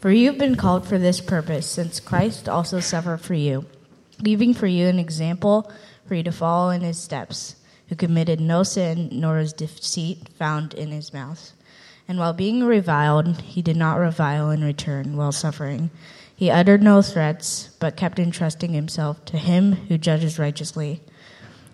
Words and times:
For 0.00 0.10
you 0.10 0.28
have 0.28 0.38
been 0.38 0.56
called 0.56 0.88
for 0.88 0.96
this 0.96 1.20
purpose, 1.20 1.66
since 1.66 2.00
Christ 2.00 2.48
also 2.48 2.80
suffered 2.80 3.20
for 3.20 3.34
you, 3.34 3.66
leaving 4.18 4.54
for 4.54 4.66
you 4.66 4.86
an 4.86 4.98
example 4.98 5.70
for 6.06 6.14
you 6.14 6.22
to 6.22 6.32
follow 6.32 6.70
in 6.70 6.80
his 6.80 6.98
steps, 6.98 7.56
who 7.88 7.96
committed 7.96 8.40
no 8.40 8.62
sin, 8.62 9.10
nor 9.12 9.36
was 9.36 9.52
deceit 9.52 10.30
found 10.38 10.72
in 10.72 10.90
his 10.90 11.12
mouth. 11.12 11.52
And 12.08 12.18
while 12.18 12.32
being 12.32 12.64
reviled, 12.64 13.42
he 13.42 13.60
did 13.60 13.76
not 13.76 13.98
revile 13.98 14.50
in 14.50 14.64
return 14.64 15.18
while 15.18 15.32
suffering. 15.32 15.90
He 16.34 16.50
uttered 16.50 16.82
no 16.82 17.02
threats, 17.02 17.68
but 17.78 17.98
kept 17.98 18.18
entrusting 18.18 18.72
himself 18.72 19.22
to 19.26 19.36
him 19.36 19.72
who 19.72 19.98
judges 19.98 20.38
righteously. 20.38 21.02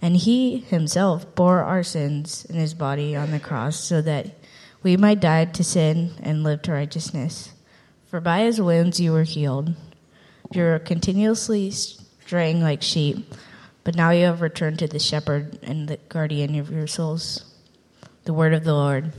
And 0.03 0.17
he 0.17 0.59
himself 0.59 1.33
bore 1.37 1.61
our 1.61 1.85
sins 1.85 2.45
in 2.47 2.57
his 2.57 2.75
body 2.75 3.15
on 3.15 3.31
the 3.31 3.39
cross, 3.39 3.79
so 3.79 4.03
that 4.03 4.35
we 4.83 4.97
might 4.97 5.21
die 5.21 5.45
to 5.45 5.63
sin 5.63 6.15
and 6.21 6.43
live 6.43 6.63
to 6.63 6.73
righteousness. 6.73 7.53
For 8.07 8.21
by 8.21 8.41
his 8.41 8.61
wounds 8.61 9.01
you 9.01 9.13
were 9.13 9.25
healed. 9.25 9.75
You 10.53 10.63
were 10.63 10.79
continuously 10.79 11.73
straying 11.73 12.63
like 12.63 12.81
sheep, 12.81 13.35
but 13.83 13.97
now 13.97 14.11
you 14.11 14.27
have 14.27 14.41
returned 14.41 14.79
to 14.79 14.87
the 14.87 15.01
shepherd 15.01 15.59
and 15.63 15.89
the 15.89 15.97
guardian 16.09 16.57
of 16.57 16.71
your 16.71 16.87
souls. 16.87 17.53
The 18.25 18.33
word 18.33 18.55
of 18.55 18.63
the 18.63 18.75
Lord. 18.75 19.13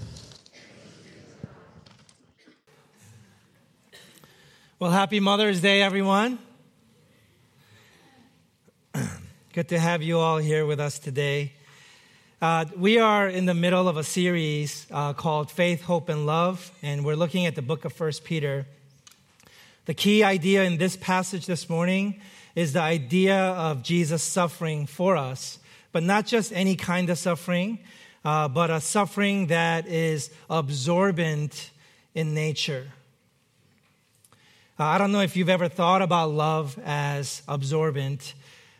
Well, 4.79 4.91
happy 4.91 5.19
Mother's 5.19 5.59
Day, 5.59 5.81
everyone. 5.81 6.39
Good 9.53 9.67
to 9.69 9.79
have 9.79 10.01
you 10.01 10.19
all 10.19 10.37
here 10.37 10.65
with 10.65 10.79
us 10.79 10.97
today. 10.97 11.53
Uh, 12.41 12.65
we 12.75 12.99
are 12.99 13.27
in 13.27 13.45
the 13.47 13.53
middle 13.53 13.89
of 13.89 13.97
a 13.97 14.03
series 14.03 14.87
uh, 14.91 15.11
called 15.11 15.51
Faith, 15.51 15.81
Hope, 15.81 16.07
and 16.07 16.25
Love, 16.25 16.71
and 16.81 17.03
we're 17.03 17.15
looking 17.15 17.47
at 17.47 17.55
the 17.55 17.61
book 17.61 17.83
of 17.83 17.91
First 17.91 18.23
Peter. 18.23 18.65
The 19.87 19.93
key 19.93 20.21
idea 20.21 20.65
in 20.65 20.75
this 20.75 20.97
passage 20.97 21.45
this 21.45 21.69
morning 21.69 22.19
is 22.55 22.73
the 22.73 22.81
idea 22.81 23.37
of 23.37 23.83
Jesus 23.83 24.21
suffering 24.21 24.85
for 24.85 25.15
us, 25.15 25.59
but 25.93 26.03
not 26.03 26.25
just 26.25 26.51
any 26.51 26.75
kind 26.75 27.09
of 27.09 27.17
suffering, 27.17 27.79
uh, 28.25 28.49
but 28.49 28.69
a 28.69 28.81
suffering 28.81 29.47
that 29.47 29.87
is 29.87 30.29
absorbent 30.49 31.71
in 32.13 32.33
nature. 32.33 32.91
Uh, 34.77 34.83
I 34.83 34.97
don't 34.97 35.13
know 35.13 35.21
if 35.21 35.37
you've 35.37 35.47
ever 35.47 35.69
thought 35.69 36.01
about 36.01 36.31
love 36.31 36.77
as 36.83 37.41
absorbent, 37.47 38.33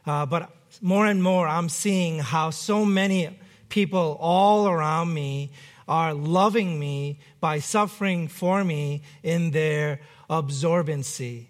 uh, 0.06 0.26
but 0.26 0.52
more 0.82 1.08
and 1.08 1.24
more 1.24 1.48
I'm 1.48 1.70
seeing 1.70 2.20
how 2.20 2.50
so 2.50 2.84
many 2.84 3.30
people 3.70 4.18
all 4.20 4.68
around 4.68 5.14
me 5.14 5.52
are 5.88 6.14
loving 6.14 6.80
me 6.80 7.20
by 7.40 7.60
suffering 7.60 8.28
for 8.28 8.64
me 8.64 9.02
in 9.24 9.52
their 9.52 10.00
absorbency. 10.30 11.48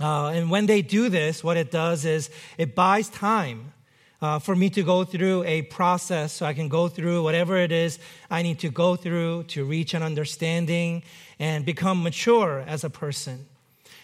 Uh, 0.00 0.28
and 0.28 0.50
when 0.50 0.66
they 0.66 0.82
do 0.82 1.08
this, 1.08 1.44
what 1.44 1.56
it 1.56 1.70
does 1.70 2.04
is 2.04 2.30
it 2.58 2.74
buys 2.74 3.08
time 3.08 3.72
uh, 4.20 4.38
for 4.38 4.56
me 4.56 4.70
to 4.70 4.82
go 4.82 5.04
through 5.04 5.44
a 5.44 5.62
process 5.62 6.32
so 6.32 6.46
I 6.46 6.54
can 6.54 6.68
go 6.68 6.88
through 6.88 7.22
whatever 7.22 7.56
it 7.58 7.70
is 7.70 7.98
I 8.30 8.42
need 8.42 8.58
to 8.60 8.70
go 8.70 8.96
through 8.96 9.44
to 9.48 9.64
reach 9.64 9.94
an 9.94 10.02
understanding 10.02 11.02
and 11.38 11.64
become 11.64 12.02
mature 12.02 12.64
as 12.66 12.84
a 12.84 12.90
person. 12.90 13.46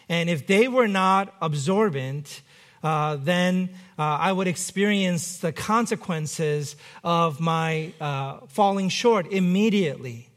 And 0.08 0.28
if 0.28 0.46
they 0.46 0.68
were 0.68 0.88
not 0.88 1.34
absorbent, 1.40 2.42
uh, 2.82 3.16
then 3.16 3.70
uh, 3.98 4.02
I 4.02 4.32
would 4.32 4.46
experience 4.46 5.38
the 5.38 5.52
consequences 5.52 6.76
of 7.04 7.40
my 7.40 7.92
uh, 8.00 8.38
falling 8.48 8.88
short 8.88 9.30
immediately. 9.30 10.28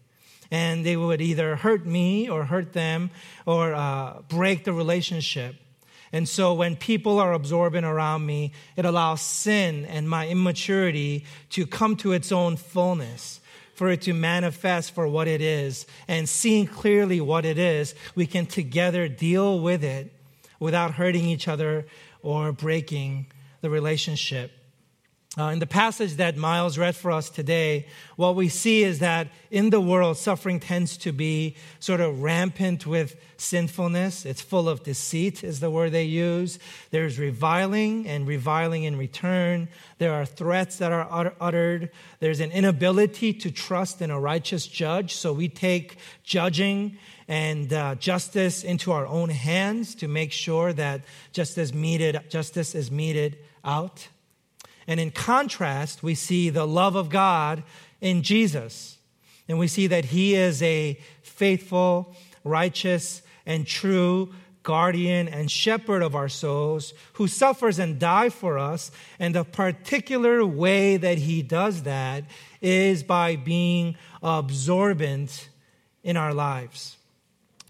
And 0.52 0.86
they 0.86 0.96
would 0.96 1.22
either 1.22 1.56
hurt 1.56 1.86
me 1.86 2.30
or 2.30 2.46
hurt 2.46 2.74
them 2.74 3.10
or 3.46 3.74
uh, 3.74 4.22
break 4.28 4.66
the 4.66 4.74
relationship. 4.74 5.56
And 6.12 6.30
so 6.30 6.54
when 6.54 6.76
people 6.76 7.20
are 7.20 7.34
absorbent 7.34 7.88
around 7.88 8.26
me, 8.26 8.52
it 8.76 8.86
allows 8.86 9.22
sin 9.22 9.86
and 9.86 10.08
my 10.08 10.28
immaturity 10.28 11.26
to 11.52 11.66
come 11.66 11.96
to 11.98 12.12
its 12.12 12.32
own 12.32 12.56
fullness 12.56 13.40
for 13.74 13.90
it 13.90 14.02
to 14.04 14.14
manifest 14.14 14.94
for 14.94 15.08
what 15.08 15.28
it 15.28 15.42
is. 15.42 15.88
And 16.08 16.30
seeing 16.30 16.68
clearly 16.68 17.20
what 17.20 17.46
it 17.46 17.58
is, 17.58 17.96
we 18.14 18.28
can 18.28 18.46
together 18.46 19.08
deal 19.08 19.60
with 19.60 19.84
it 19.84 20.14
without 20.60 20.92
hurting 20.92 21.26
each 21.26 21.48
other 21.48 21.86
or 22.24 22.52
breaking 22.52 23.28
the 23.62 23.70
relationship. 23.70 24.52
Uh, 25.36 25.46
in 25.46 25.58
the 25.58 25.66
passage 25.66 26.18
that 26.18 26.38
Miles 26.38 26.78
read 26.78 26.96
for 26.96 27.10
us 27.10 27.28
today, 27.28 27.88
what 28.18 28.36
we 28.36 28.50
see 28.50 28.84
is 28.84 29.00
that 29.00 29.30
in 29.50 29.72
the 29.72 29.82
world, 29.82 30.16
suffering 30.16 30.60
tends 30.60 30.96
to 30.98 31.12
be 31.12 31.56
sort 31.80 32.02
of 32.02 32.22
rampant 32.22 32.86
with 32.86 33.16
sinfulness. 33.38 34.28
It's 34.28 34.44
full 34.44 34.70
of 34.70 34.84
deceit, 34.84 35.44
is 35.44 35.60
the 35.60 35.72
word 35.72 35.92
they 35.92 36.04
use. 36.04 36.60
There's 36.92 37.18
reviling 37.18 38.08
and 38.08 38.28
reviling 38.28 38.84
in 38.84 38.96
return. 38.96 39.70
There 39.98 40.14
are 40.14 40.24
threats 40.24 40.78
that 40.78 40.92
are 40.92 41.34
uttered. 41.42 41.90
There's 42.20 42.40
an 42.40 42.52
inability 42.52 43.34
to 43.34 43.50
trust 43.50 44.04
in 44.04 44.12
a 44.12 44.20
righteous 44.20 44.68
judge. 44.68 45.16
So 45.16 45.34
we 45.34 45.50
take 45.50 45.98
judging 46.24 47.00
and 47.28 47.74
uh, 47.74 47.96
justice 47.96 48.64
into 48.64 48.92
our 48.92 49.08
own 49.08 49.30
hands 49.30 49.96
to 49.96 50.08
make 50.08 50.32
sure 50.32 50.74
that 50.74 51.02
justice, 51.32 51.74
meted, 51.74 52.22
justice 52.30 52.76
is 52.76 52.92
meted 52.92 53.40
out. 53.66 54.10
And 54.88 55.00
in 55.00 55.12
contrast, 55.12 56.04
we 56.04 56.16
see 56.16 56.50
the 56.50 56.68
love 56.68 56.96
of 56.96 57.10
God 57.10 57.64
in 58.02 58.22
Jesus. 58.22 58.98
And 59.48 59.60
we 59.60 59.68
see 59.68 59.88
that 59.88 60.06
he 60.06 60.36
is 60.36 60.62
a 60.62 61.00
faithful, 61.22 62.16
righteous, 62.44 63.22
and 63.46 63.68
true 63.68 64.34
guardian 64.64 65.28
and 65.28 65.52
shepherd 65.52 66.02
of 66.02 66.16
our 66.16 66.30
souls 66.30 66.94
who 67.14 67.28
suffers 67.28 67.80
and 67.80 68.00
dies 68.00 68.34
for 68.34 68.58
us. 68.58 68.92
And 69.20 69.36
the 69.36 69.44
particular 69.44 70.46
way 70.46 70.98
that 70.98 71.18
he 71.18 71.42
does 71.42 71.84
that 71.84 72.24
is 72.62 73.04
by 73.04 73.36
being 73.36 73.96
absorbent 74.22 75.50
in 76.04 76.18
our 76.18 76.34
lives. 76.34 76.98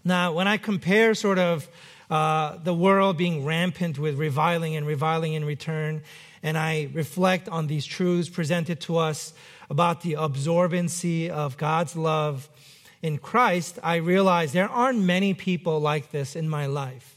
Now, 0.04 0.32
when 0.32 0.46
I 0.46 0.56
compare 0.56 1.14
sort 1.14 1.38
of 1.38 1.68
uh, 2.10 2.58
the 2.58 2.74
world 2.74 3.16
being 3.16 3.44
rampant 3.44 3.98
with 3.98 4.16
reviling 4.16 4.76
and 4.76 4.86
reviling 4.86 5.32
in 5.32 5.44
return, 5.44 6.02
and 6.44 6.56
I 6.56 6.90
reflect 6.92 7.48
on 7.48 7.66
these 7.66 7.86
truths 7.86 8.28
presented 8.28 8.78
to 8.82 8.98
us 8.98 9.32
about 9.70 10.02
the 10.02 10.12
absorbency 10.12 11.30
of 11.30 11.56
God's 11.56 11.96
love 11.96 12.48
in 13.02 13.18
Christ, 13.18 13.78
I 13.82 13.96
realize 13.96 14.52
there 14.52 14.68
aren't 14.68 15.00
many 15.00 15.34
people 15.34 15.80
like 15.80 16.10
this 16.10 16.36
in 16.36 16.48
my 16.48 16.66
life. 16.66 17.16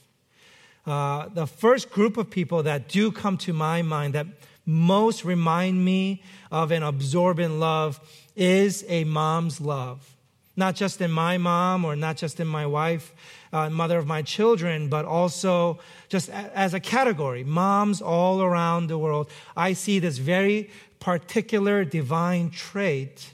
Uh, 0.86 1.28
the 1.28 1.46
first 1.46 1.92
group 1.92 2.18
of 2.18 2.30
people 2.30 2.64
that 2.64 2.88
do 2.88 3.12
come 3.12 3.38
to 3.40 3.54
my 3.54 3.82
mind 3.82 4.16
that 4.16 4.28
most 4.66 5.26
remind 5.26 5.84
me 5.84 6.24
of 6.50 6.72
an 6.72 6.82
absorbent 6.82 7.60
love 7.60 8.00
is 8.36 8.86
a 8.88 9.04
mom's 9.04 9.60
love 9.62 10.18
not 10.58 10.76
just 10.76 11.00
in 11.00 11.12
my 11.12 11.38
mom 11.38 11.86
or 11.86 11.96
not 11.96 12.18
just 12.18 12.40
in 12.40 12.48
my 12.48 12.66
wife, 12.66 13.14
uh, 13.58 13.70
mother 13.70 13.98
of 13.98 14.06
my 14.06 14.22
children, 14.22 14.90
but 14.90 15.06
also 15.06 15.80
just 16.10 16.30
a- 16.30 16.52
as 16.54 16.74
a 16.74 16.80
category, 16.80 17.44
moms 17.44 18.02
all 18.02 18.42
around 18.42 18.88
the 18.88 18.98
world. 18.98 19.30
I 19.56 19.74
see 19.74 20.00
this 20.00 20.18
very 20.20 20.70
particular 21.00 21.86
divine 21.86 22.50
trait 22.50 23.34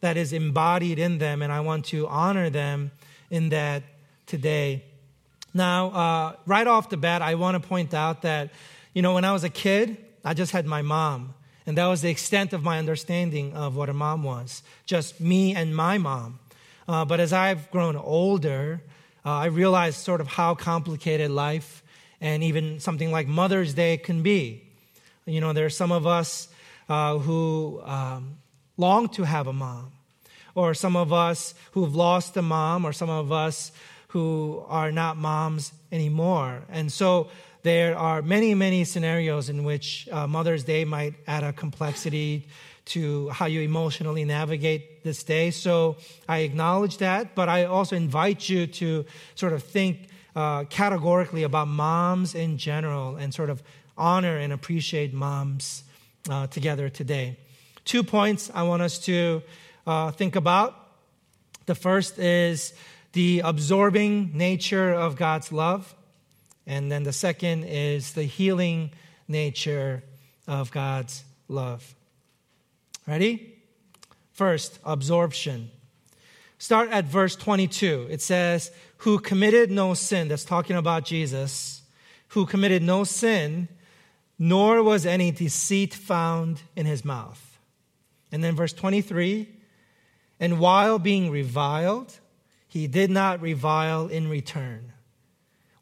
that 0.00 0.16
is 0.16 0.32
embodied 0.32 0.98
in 0.98 1.18
them, 1.18 1.42
and 1.42 1.52
I 1.52 1.60
want 1.60 1.84
to 1.86 2.08
honor 2.08 2.50
them 2.50 2.90
in 3.30 3.50
that 3.50 3.82
today. 4.26 4.82
Now, 5.52 5.90
uh, 5.90 6.36
right 6.46 6.66
off 6.66 6.88
the 6.88 6.96
bat, 6.96 7.22
I 7.22 7.34
want 7.34 7.60
to 7.60 7.68
point 7.68 7.92
out 7.94 8.22
that, 8.22 8.50
you 8.94 9.02
know, 9.02 9.14
when 9.14 9.24
I 9.24 9.32
was 9.32 9.44
a 9.44 9.48
kid, 9.50 9.96
I 10.24 10.34
just 10.34 10.52
had 10.52 10.66
my 10.66 10.82
mom. 10.82 11.34
And 11.66 11.76
that 11.76 11.86
was 11.86 12.00
the 12.00 12.10
extent 12.10 12.52
of 12.52 12.62
my 12.62 12.78
understanding 12.78 13.54
of 13.54 13.76
what 13.76 13.88
a 13.88 13.92
mom 13.92 14.22
was 14.22 14.62
just 14.86 15.20
me 15.20 15.54
and 15.54 15.76
my 15.76 15.98
mom. 15.98 16.38
Uh, 16.88 17.04
but 17.04 17.20
as 17.20 17.32
I've 17.32 17.70
grown 17.70 17.96
older, 17.96 18.80
uh, 19.24 19.30
I 19.30 19.46
realized 19.46 19.98
sort 19.98 20.20
of 20.20 20.26
how 20.26 20.54
complicated 20.54 21.30
life 21.30 21.82
and 22.20 22.42
even 22.42 22.80
something 22.80 23.10
like 23.10 23.26
Mother's 23.26 23.74
Day 23.74 23.96
can 23.96 24.22
be. 24.22 24.62
You 25.26 25.40
know, 25.40 25.52
there 25.52 25.66
are 25.66 25.70
some 25.70 25.92
of 25.92 26.06
us 26.06 26.48
uh, 26.88 27.18
who 27.18 27.80
um, 27.84 28.38
long 28.76 29.08
to 29.10 29.24
have 29.24 29.46
a 29.46 29.52
mom, 29.52 29.92
or 30.54 30.74
some 30.74 30.96
of 30.96 31.12
us 31.12 31.54
who've 31.72 31.94
lost 31.94 32.36
a 32.36 32.42
mom, 32.42 32.84
or 32.84 32.92
some 32.92 33.10
of 33.10 33.30
us 33.30 33.72
who 34.08 34.64
are 34.68 34.90
not 34.90 35.16
moms 35.16 35.72
anymore. 35.92 36.62
And 36.68 36.90
so 36.90 37.28
there 37.62 37.96
are 37.96 38.22
many, 38.22 38.54
many 38.54 38.84
scenarios 38.84 39.48
in 39.48 39.64
which 39.64 40.08
uh, 40.10 40.26
Mother's 40.26 40.64
Day 40.64 40.84
might 40.84 41.14
add 41.26 41.44
a 41.44 41.52
complexity 41.52 42.48
to 42.86 43.28
how 43.28 43.46
you 43.46 43.60
emotionally 43.60 44.24
navigate 44.24 44.89
this 45.02 45.22
day. 45.22 45.50
So 45.50 45.96
I 46.28 46.38
acknowledge 46.38 46.98
that, 46.98 47.34
but 47.34 47.48
I 47.48 47.64
also 47.64 47.96
invite 47.96 48.48
you 48.48 48.66
to 48.66 49.04
sort 49.34 49.52
of 49.52 49.62
think 49.62 50.08
uh, 50.36 50.64
categorically 50.64 51.42
about 51.42 51.68
moms 51.68 52.34
in 52.34 52.58
general 52.58 53.16
and 53.16 53.34
sort 53.34 53.50
of 53.50 53.62
honor 53.96 54.36
and 54.36 54.52
appreciate 54.52 55.12
moms 55.12 55.84
uh, 56.28 56.46
together 56.46 56.88
today. 56.88 57.38
Two 57.84 58.02
points 58.02 58.50
I 58.54 58.62
want 58.62 58.82
us 58.82 58.98
to 59.00 59.42
uh, 59.86 60.10
think 60.12 60.36
about. 60.36 60.76
The 61.66 61.74
first 61.74 62.18
is 62.18 62.72
the 63.12 63.40
absorbing 63.44 64.30
nature 64.34 64.92
of 64.92 65.16
God's 65.16 65.52
love. 65.52 65.94
And 66.66 66.90
then 66.90 67.02
the 67.02 67.12
second 67.12 67.64
is 67.64 68.12
the 68.12 68.22
healing 68.22 68.92
nature 69.26 70.04
of 70.46 70.70
God's 70.70 71.24
love. 71.48 71.94
Ready? 73.06 73.49
First, 74.40 74.78
absorption. 74.86 75.70
Start 76.56 76.88
at 76.92 77.04
verse 77.04 77.36
22. 77.36 78.06
It 78.08 78.22
says, 78.22 78.70
Who 79.04 79.18
committed 79.18 79.70
no 79.70 79.92
sin, 79.92 80.28
that's 80.28 80.46
talking 80.46 80.76
about 80.76 81.04
Jesus, 81.04 81.82
who 82.28 82.46
committed 82.46 82.82
no 82.82 83.04
sin, 83.04 83.68
nor 84.38 84.82
was 84.82 85.04
any 85.04 85.30
deceit 85.30 85.92
found 85.92 86.62
in 86.74 86.86
his 86.86 87.04
mouth. 87.04 87.58
And 88.32 88.42
then 88.42 88.56
verse 88.56 88.72
23, 88.72 89.46
and 90.40 90.58
while 90.58 90.98
being 90.98 91.30
reviled, 91.30 92.18
he 92.66 92.86
did 92.86 93.10
not 93.10 93.42
revile 93.42 94.06
in 94.06 94.30
return. 94.30 94.94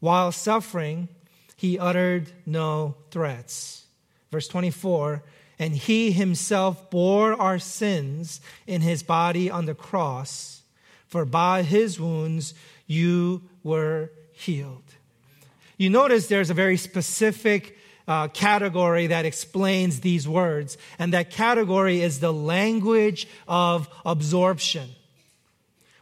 While 0.01 0.33
suffering, 0.33 1.07
he 1.55 1.79
uttered 1.79 2.33
no 2.45 2.97
threats. 3.13 3.85
Verse 4.33 4.49
24, 4.49 5.23
and 5.59 5.75
he 5.75 6.13
himself 6.13 6.91
bore 6.91 7.35
our 7.35 7.59
sins 7.59 8.41
in 8.67 8.81
his 8.81 9.03
body 9.03 9.51
on 9.51 9.67
the 9.67 9.75
cross, 9.75 10.63
for 11.07 11.25
by 11.25 11.63
his 11.63 11.99
wounds 11.99 12.55
you 12.87 13.43
were 13.63 14.11
healed. 14.33 14.83
You 15.77 15.91
notice 15.91 16.27
there's 16.27 16.51
a 16.51 16.55
very 16.55 16.77
specific 16.77 17.77
uh, 18.07 18.29
category 18.29 19.09
that 19.09 19.27
explains 19.27 20.01
these 20.01 20.27
words, 20.27 20.79
and 20.99 21.13
that 21.13 21.31
category 21.31 22.01
is 22.01 22.21
the 22.21 22.33
language 22.33 23.29
of 23.47 23.89
absorption. 24.05 24.91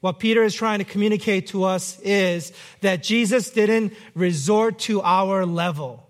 What 0.00 0.20
Peter 0.20 0.44
is 0.44 0.54
trying 0.54 0.78
to 0.78 0.84
communicate 0.84 1.48
to 1.48 1.64
us 1.64 1.98
is 2.00 2.52
that 2.80 3.02
Jesus 3.02 3.50
didn't 3.50 3.92
resort 4.14 4.78
to 4.80 5.02
our 5.02 5.44
level. 5.44 6.05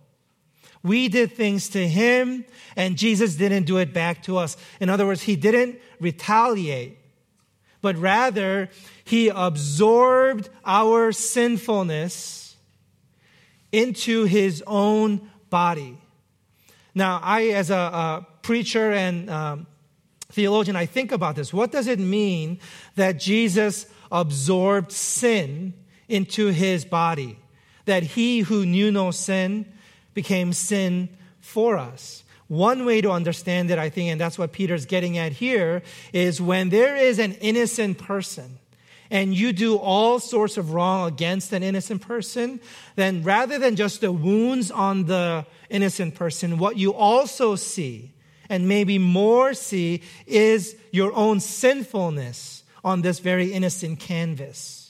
We 0.86 1.08
did 1.08 1.32
things 1.32 1.68
to 1.70 1.88
him, 1.88 2.44
and 2.76 2.96
Jesus 2.96 3.34
didn't 3.34 3.64
do 3.64 3.78
it 3.78 3.92
back 3.92 4.22
to 4.24 4.36
us. 4.36 4.56
In 4.78 4.88
other 4.88 5.04
words, 5.04 5.22
he 5.22 5.34
didn't 5.34 5.80
retaliate, 5.98 6.96
but 7.82 7.96
rather, 7.96 8.70
he 9.04 9.28
absorbed 9.28 10.48
our 10.64 11.10
sinfulness 11.10 12.56
into 13.72 14.26
his 14.26 14.62
own 14.64 15.28
body. 15.50 15.98
Now, 16.94 17.18
I, 17.20 17.48
as 17.48 17.70
a, 17.70 17.74
a 17.74 18.26
preacher 18.42 18.92
and 18.92 19.28
um, 19.28 19.66
theologian, 20.30 20.76
I 20.76 20.86
think 20.86 21.10
about 21.10 21.34
this. 21.34 21.52
What 21.52 21.72
does 21.72 21.88
it 21.88 21.98
mean 21.98 22.60
that 22.94 23.18
Jesus 23.18 23.86
absorbed 24.12 24.92
sin 24.92 25.74
into 26.08 26.46
his 26.46 26.84
body? 26.84 27.40
That 27.86 28.04
he 28.04 28.40
who 28.40 28.64
knew 28.64 28.92
no 28.92 29.10
sin 29.10 29.72
became 30.16 30.52
sin 30.52 31.08
for 31.40 31.78
us. 31.78 32.24
One 32.48 32.84
way 32.86 33.00
to 33.02 33.10
understand 33.10 33.70
it, 33.70 33.78
I 33.78 33.90
think, 33.90 34.10
and 34.10 34.20
that's 34.20 34.38
what 34.38 34.50
Peter's 34.50 34.86
getting 34.86 35.18
at 35.18 35.32
here, 35.32 35.82
is 36.12 36.40
when 36.40 36.70
there 36.70 36.96
is 36.96 37.20
an 37.20 37.34
innocent 37.34 37.98
person 37.98 38.58
and 39.10 39.34
you 39.34 39.52
do 39.52 39.76
all 39.76 40.18
sorts 40.18 40.56
of 40.56 40.72
wrong 40.72 41.06
against 41.06 41.52
an 41.52 41.62
innocent 41.62 42.02
person, 42.02 42.60
then 42.96 43.22
rather 43.22 43.58
than 43.58 43.76
just 43.76 44.00
the 44.00 44.10
wounds 44.10 44.70
on 44.70 45.04
the 45.04 45.46
innocent 45.70 46.14
person, 46.14 46.58
what 46.58 46.76
you 46.76 46.94
also 46.94 47.54
see 47.54 48.10
and 48.48 48.66
maybe 48.66 48.98
more 48.98 49.54
see 49.54 50.02
is 50.26 50.76
your 50.92 51.12
own 51.12 51.40
sinfulness 51.40 52.64
on 52.82 53.02
this 53.02 53.19
very 53.19 53.52
innocent 53.52 54.00
canvas. 54.00 54.85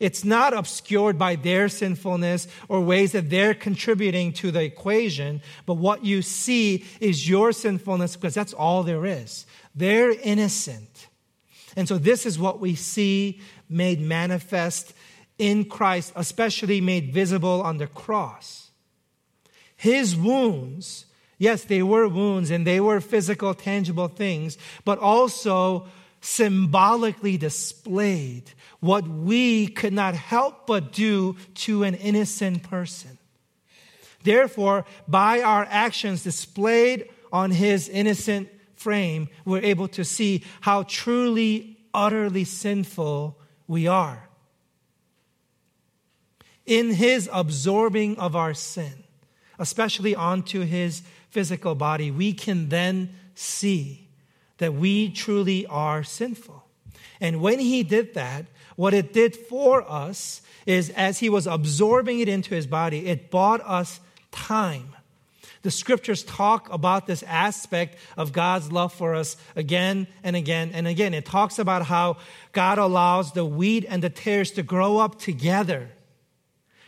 It's 0.00 0.24
not 0.24 0.54
obscured 0.54 1.18
by 1.18 1.36
their 1.36 1.68
sinfulness 1.68 2.48
or 2.68 2.80
ways 2.80 3.12
that 3.12 3.30
they're 3.30 3.54
contributing 3.54 4.32
to 4.34 4.50
the 4.50 4.62
equation, 4.62 5.42
but 5.66 5.74
what 5.74 6.04
you 6.04 6.22
see 6.22 6.84
is 7.00 7.28
your 7.28 7.52
sinfulness 7.52 8.16
because 8.16 8.34
that's 8.34 8.54
all 8.54 8.82
there 8.82 9.06
is. 9.06 9.46
They're 9.74 10.10
innocent. 10.10 11.06
And 11.76 11.86
so 11.86 11.98
this 11.98 12.26
is 12.26 12.38
what 12.38 12.58
we 12.58 12.74
see 12.74 13.40
made 13.68 14.00
manifest 14.00 14.94
in 15.38 15.66
Christ, 15.66 16.12
especially 16.16 16.80
made 16.80 17.12
visible 17.12 17.62
on 17.62 17.76
the 17.76 17.86
cross. 17.86 18.70
His 19.76 20.16
wounds 20.16 21.06
Yes, 21.40 21.64
they 21.64 21.82
were 21.82 22.06
wounds 22.06 22.50
and 22.50 22.66
they 22.66 22.80
were 22.80 23.00
physical, 23.00 23.54
tangible 23.54 24.08
things, 24.08 24.58
but 24.84 24.98
also 24.98 25.88
symbolically 26.20 27.38
displayed 27.38 28.52
what 28.80 29.06
we 29.06 29.68
could 29.68 29.92
not 29.92 30.14
help 30.14 30.66
but 30.66 30.92
do 30.92 31.36
to 31.54 31.84
an 31.84 31.94
innocent 31.94 32.62
person. 32.62 33.18
Therefore, 34.22 34.84
by 35.06 35.42
our 35.42 35.66
actions 35.70 36.24
displayed 36.24 37.08
on 37.32 37.50
his 37.50 37.88
innocent 37.88 38.48
frame, 38.74 39.28
we're 39.44 39.62
able 39.62 39.88
to 39.88 40.04
see 40.04 40.44
how 40.62 40.82
truly, 40.84 41.78
utterly 41.94 42.44
sinful 42.44 43.38
we 43.66 43.86
are. 43.86 44.28
In 46.66 46.90
his 46.90 47.28
absorbing 47.32 48.18
of 48.18 48.36
our 48.36 48.54
sin, 48.54 49.04
especially 49.58 50.14
onto 50.14 50.60
his 50.60 51.02
physical 51.30 51.74
body, 51.74 52.10
we 52.10 52.32
can 52.32 52.68
then 52.68 53.14
see 53.34 54.08
that 54.58 54.74
we 54.74 55.10
truly 55.10 55.66
are 55.66 56.02
sinful. 56.02 56.64
And 57.20 57.40
when 57.40 57.58
he 57.58 57.82
did 57.82 58.14
that, 58.14 58.46
what 58.80 58.94
it 58.94 59.12
did 59.12 59.36
for 59.36 59.84
us 59.86 60.40
is 60.64 60.88
as 60.96 61.18
he 61.18 61.28
was 61.28 61.46
absorbing 61.46 62.18
it 62.20 62.30
into 62.30 62.54
his 62.54 62.66
body, 62.66 63.08
it 63.08 63.30
bought 63.30 63.60
us 63.60 64.00
time. 64.30 64.96
The 65.60 65.70
scriptures 65.70 66.24
talk 66.24 66.72
about 66.72 67.06
this 67.06 67.22
aspect 67.24 67.98
of 68.16 68.32
God's 68.32 68.72
love 68.72 68.94
for 68.94 69.14
us 69.14 69.36
again 69.54 70.06
and 70.24 70.34
again 70.34 70.70
and 70.72 70.86
again. 70.86 71.12
It 71.12 71.26
talks 71.26 71.58
about 71.58 71.84
how 71.84 72.16
God 72.52 72.78
allows 72.78 73.32
the 73.32 73.44
wheat 73.44 73.84
and 73.86 74.02
the 74.02 74.08
tares 74.08 74.50
to 74.52 74.62
grow 74.62 74.96
up 74.96 75.18
together 75.18 75.90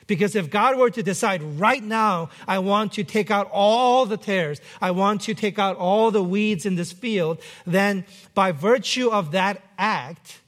because 0.07 0.35
if 0.35 0.51
God 0.51 0.79
were 0.79 0.91
to 0.91 1.03
decide 1.03 1.43
right 1.43 1.83
now, 1.83 2.31
I 2.49 2.59
want 2.59 2.93
to 2.95 3.05
take 3.05 3.31
out 3.31 3.51
all 3.53 4.07
the 4.07 4.17
tares, 4.17 4.61
I 4.81 4.91
want 4.93 5.21
to 5.23 5.35
take 5.35 5.59
out 5.59 5.77
all 5.77 6.11
the 6.11 6.25
weeds 6.25 6.67
in 6.67 6.75
this 6.75 6.93
field, 6.93 7.39
then 7.67 8.05
by 8.35 8.53
virtue 8.53 9.11
of 9.11 9.33
that 9.33 9.63
act, 9.79 10.42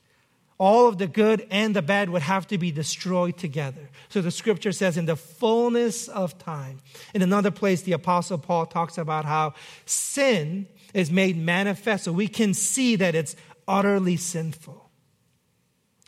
all 0.58 0.88
of 0.88 0.98
the 0.98 1.06
good 1.06 1.46
and 1.50 1.74
the 1.74 1.82
bad 1.82 2.10
would 2.10 2.22
have 2.22 2.46
to 2.48 2.58
be 2.58 2.70
destroyed 2.70 3.36
together. 3.36 3.90
So 4.08 4.20
the 4.20 4.30
scripture 4.30 4.72
says, 4.72 4.96
in 4.96 5.06
the 5.06 5.17
fullness 5.17 6.08
of 6.08 6.38
time. 6.38 6.81
In 7.12 7.22
another 7.22 7.50
place, 7.50 7.82
the 7.82 7.93
apostle 7.93 8.38
Paul 8.38 8.67
talks 8.67 8.96
about 8.96 9.24
how 9.24 9.55
sin 9.84 10.67
is 10.93 11.10
made 11.10 11.36
manifest 11.36 12.05
so 12.05 12.12
we 12.12 12.29
can 12.29 12.55
see 12.55 12.96
that 12.96 13.14
it's 13.14 13.34
utterly 13.67 14.17
sinful. 14.17 14.90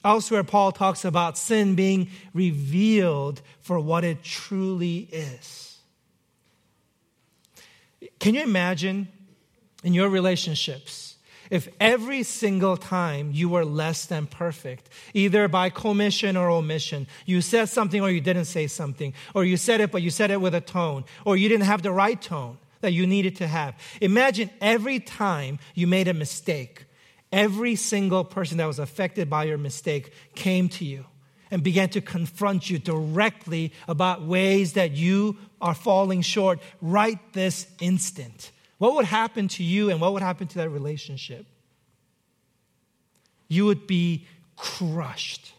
Elsewhere, 0.05 0.45
Paul 0.45 0.71
talks 0.71 1.05
about 1.05 1.37
sin 1.37 1.75
being 1.75 2.09
revealed 2.33 3.43
for 3.61 3.81
what 3.81 4.05
it 4.05 4.23
truly 4.23 5.09
is. 5.11 5.79
Can 8.21 8.35
you 8.35 8.43
imagine 8.43 9.09
in 9.83 9.95
your 9.95 10.09
relationships 10.09 11.06
if 11.51 11.69
every 11.81 12.23
single 12.23 12.77
time 12.77 13.31
you 13.33 13.49
were 13.49 13.65
less 13.65 14.07
than 14.07 14.27
perfect, 14.27 14.89
either 15.15 15.49
by 15.49 15.71
commission 15.71 16.37
or 16.37 16.51
omission, 16.51 17.07
you 17.25 17.41
said 17.41 17.69
something 17.69 18.01
or 18.01 18.11
you 18.11 18.21
didn't 18.21 18.47
say 18.47 18.67
something, 18.67 19.15
or 19.35 19.45
you 19.45 19.57
said 19.57 19.81
it 19.81 19.91
but 19.91 20.03
you 20.03 20.11
said 20.11 20.31
it 20.31 20.41
with 20.41 20.55
a 20.55 20.61
tone, 20.61 21.05
or 21.25 21.37
you 21.37 21.49
didn't 21.49 21.67
have 21.67 21.83
the 21.83 21.93
right 21.93 22.21
tone 22.21 22.59
that 22.81 22.93
you 22.93 23.07
needed 23.07 23.37
to 23.37 23.47
have? 23.47 23.75
Imagine 24.01 24.51
every 24.61 25.01
time 25.01 25.59
you 25.75 25.87
made 25.87 26.09
a 26.09 26.15
mistake 26.15 26.87
Every 27.33 27.75
single 27.75 28.25
person 28.25 28.59
that 28.59 28.67
was 28.67 28.79
affected 28.79 29.29
by 29.29 29.45
your 29.45 29.59
mistake 29.59 30.13
came 30.35 30.69
to 30.71 30.85
you 30.85 31.05
and 31.51 31.63
began 31.63 31.89
to 31.91 32.01
confront 32.01 32.71
you 32.71 32.79
directly 32.79 33.73
about 33.89 34.23
ways 34.23 34.75
that 34.75 34.93
you 34.93 35.37
are 35.61 35.75
falling 35.75 36.23
short 36.23 36.61
right 36.81 37.19
this 37.33 37.67
instant. 37.81 38.51
What 38.79 38.95
would 38.95 39.07
happen 39.07 39.49
to 39.49 39.63
you 39.63 39.91
and 39.91 40.01
what 40.01 40.13
would 40.13 40.23
happen 40.23 40.47
to 40.49 40.59
that 40.59 40.71
relationship? 40.71 41.47
You 43.49 43.65
would 43.67 43.87
be 43.87 44.27
crushed. 44.57 45.53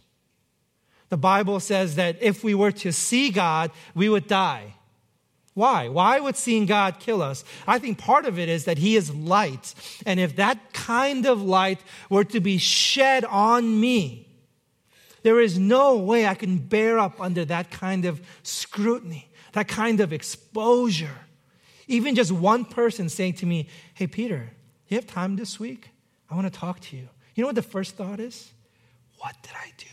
The 1.10 1.18
Bible 1.18 1.60
says 1.60 1.96
that 1.96 2.22
if 2.22 2.44
we 2.44 2.54
were 2.54 2.72
to 2.74 2.92
see 2.92 3.30
God, 3.30 3.72
we 3.96 4.10
would 4.10 4.28
die. 4.28 4.74
Why? 5.54 5.88
Why 5.88 6.20
would 6.20 6.36
seeing 6.36 6.68
God 6.68 7.00
kill 7.00 7.22
us? 7.22 7.44
I 7.66 7.80
think 7.80 7.98
part 7.98 8.26
of 8.26 8.38
it 8.38 8.48
is 8.48 8.66
that 8.66 8.78
He 8.78 8.96
is 8.96 9.14
light. 9.14 9.74
And 10.06 10.20
if 10.20 10.36
that 10.36 10.74
kind 10.74 11.26
of 11.26 11.42
light 11.42 11.80
were 12.10 12.26
to 12.26 12.40
be 12.40 12.60
shed 12.60 13.26
on 13.26 13.80
me, 13.80 14.28
there 15.24 15.40
is 15.40 15.58
no 15.58 15.98
way 15.98 16.28
I 16.28 16.36
can 16.36 16.58
bear 16.58 17.00
up 17.00 17.20
under 17.20 17.44
that 17.46 17.72
kind 17.72 18.06
of 18.06 18.22
scrutiny, 18.44 19.30
that 19.54 19.68
kind 19.68 20.00
of 20.00 20.14
exposure. 20.14 21.27
Even 21.88 22.16
just 22.16 22.32
one 22.32 22.66
person 22.66 23.10
saying 23.10 23.34
to 23.34 23.46
me, 23.46 23.68
Hey, 23.94 24.08
Peter, 24.08 24.52
you 24.88 24.96
have 24.98 25.08
time 25.08 25.36
this 25.36 25.60
week? 25.60 25.90
I 26.30 26.36
want 26.36 26.52
to 26.52 26.60
talk 26.60 26.80
to 26.82 26.98
you. 26.98 27.08
You 27.36 27.44
know 27.44 27.48
what 27.48 27.56
the 27.56 27.62
first 27.62 27.96
thought 27.96 28.20
is? 28.20 28.52
What 29.20 29.36
did 29.42 29.54
I 29.54 29.72
do? 29.78 29.86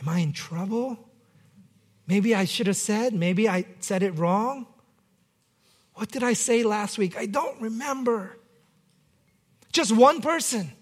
Am 0.00 0.08
I 0.08 0.20
in 0.20 0.32
trouble? 0.32 0.98
Maybe 2.06 2.34
I 2.34 2.44
should 2.44 2.66
have 2.68 2.76
said, 2.76 3.12
maybe 3.12 3.48
I 3.48 3.66
said 3.80 4.02
it 4.02 4.12
wrong. 4.12 4.66
What 5.94 6.10
did 6.10 6.22
I 6.22 6.34
say 6.34 6.62
last 6.62 6.98
week? 6.98 7.16
I 7.16 7.26
don't 7.26 7.60
remember. 7.60 8.36
Just 9.72 9.92
one 9.92 10.20
person. 10.20 10.72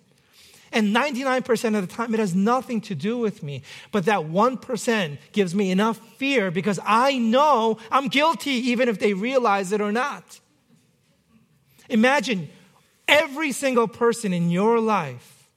And 0.75 0.95
99% 0.95 1.77
of 1.77 1.89
the 1.89 1.95
time, 1.95 2.13
it 2.15 2.21
has 2.21 2.35
nothing 2.35 2.81
to 2.83 2.97
do 2.97 3.17
with 3.17 3.45
me. 3.45 3.63
But 3.93 4.07
that 4.07 4.23
1% 4.23 5.19
gives 5.31 5.55
me 5.55 5.71
enough 5.71 5.99
fear 6.17 6.51
because 6.51 6.81
I 6.85 7.17
know 7.17 7.79
I'm 7.93 8.09
guilty, 8.09 8.51
even 8.51 8.89
if 8.89 8.99
they 8.99 9.15
realize 9.15 9.71
it 9.71 9.81
or 9.81 9.93
not. 9.93 10.41
Imagine 11.89 12.49
every 13.07 13.53
single 13.53 13.87
person 13.87 14.33
in 14.33 14.51
your 14.51 14.81
life, 14.81 15.49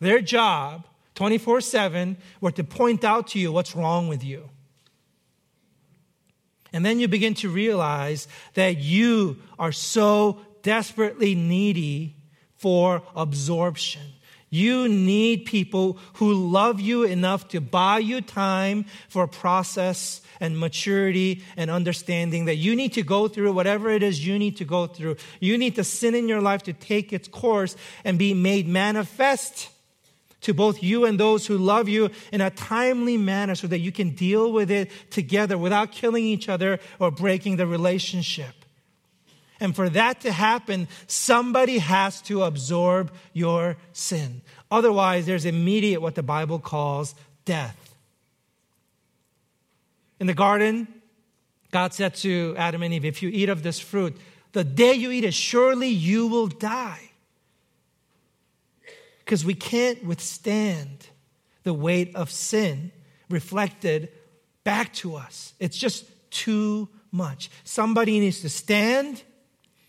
their 0.00 0.20
job 0.20 0.84
24 1.14 1.60
7 1.60 2.16
were 2.40 2.50
to 2.50 2.64
point 2.64 3.04
out 3.04 3.28
to 3.28 3.38
you 3.38 3.52
what's 3.52 3.76
wrong 3.76 4.08
with 4.08 4.24
you. 4.24 4.50
And 6.72 6.84
then 6.84 6.98
you 6.98 7.06
begin 7.06 7.34
to 7.34 7.48
realize 7.48 8.26
that 8.54 8.78
you 8.78 9.38
are 9.60 9.72
so 9.72 10.40
desperately 10.62 11.36
needy 11.36 12.16
for 12.56 13.02
absorption. 13.14 14.02
You 14.50 14.88
need 14.88 15.44
people 15.44 15.98
who 16.14 16.32
love 16.32 16.80
you 16.80 17.04
enough 17.04 17.48
to 17.48 17.60
buy 17.60 17.98
you 17.98 18.20
time 18.20 18.86
for 19.08 19.26
process 19.26 20.20
and 20.40 20.58
maturity 20.58 21.42
and 21.56 21.70
understanding 21.70 22.44
that 22.44 22.56
you 22.56 22.76
need 22.76 22.92
to 22.94 23.02
go 23.02 23.26
through 23.28 23.52
whatever 23.52 23.90
it 23.90 24.02
is 24.02 24.24
you 24.24 24.38
need 24.38 24.56
to 24.58 24.64
go 24.64 24.86
through. 24.86 25.16
You 25.40 25.58
need 25.58 25.76
the 25.76 25.84
sin 25.84 26.14
in 26.14 26.28
your 26.28 26.40
life 26.40 26.62
to 26.64 26.72
take 26.72 27.12
its 27.12 27.28
course 27.28 27.76
and 28.04 28.18
be 28.18 28.34
made 28.34 28.68
manifest 28.68 29.70
to 30.42 30.54
both 30.54 30.82
you 30.82 31.04
and 31.06 31.18
those 31.18 31.46
who 31.46 31.58
love 31.58 31.88
you 31.88 32.10
in 32.32 32.40
a 32.40 32.50
timely 32.50 33.16
manner 33.16 33.54
so 33.54 33.66
that 33.66 33.80
you 33.80 33.90
can 33.90 34.10
deal 34.10 34.52
with 34.52 34.70
it 34.70 34.90
together 35.10 35.58
without 35.58 35.90
killing 35.90 36.24
each 36.24 36.48
other 36.48 36.78
or 37.00 37.10
breaking 37.10 37.56
the 37.56 37.66
relationship. 37.66 38.55
And 39.60 39.74
for 39.74 39.88
that 39.90 40.20
to 40.20 40.32
happen, 40.32 40.88
somebody 41.06 41.78
has 41.78 42.20
to 42.22 42.42
absorb 42.42 43.12
your 43.32 43.76
sin. 43.92 44.42
Otherwise, 44.70 45.26
there's 45.26 45.44
immediate 45.44 46.02
what 46.02 46.14
the 46.14 46.22
Bible 46.22 46.58
calls 46.58 47.14
death. 47.44 47.94
In 50.20 50.26
the 50.26 50.34
garden, 50.34 50.88
God 51.70 51.94
said 51.94 52.14
to 52.16 52.54
Adam 52.58 52.82
and 52.82 52.92
Eve, 52.92 53.04
If 53.04 53.22
you 53.22 53.30
eat 53.30 53.48
of 53.48 53.62
this 53.62 53.80
fruit, 53.80 54.16
the 54.52 54.64
day 54.64 54.94
you 54.94 55.10
eat 55.10 55.24
it, 55.24 55.34
surely 55.34 55.88
you 55.88 56.26
will 56.26 56.46
die 56.46 57.10
because 59.26 59.44
we 59.44 59.54
can't 59.54 60.04
withstand 60.04 61.08
the 61.64 61.74
weight 61.74 62.14
of 62.14 62.30
sin 62.30 62.92
reflected 63.28 64.08
back 64.62 64.92
to 64.94 65.16
us. 65.16 65.52
It's 65.58 65.76
just 65.76 66.04
too 66.30 66.88
much. 67.10 67.50
Somebody 67.64 68.20
needs 68.20 68.40
to 68.42 68.48
stand 68.48 69.24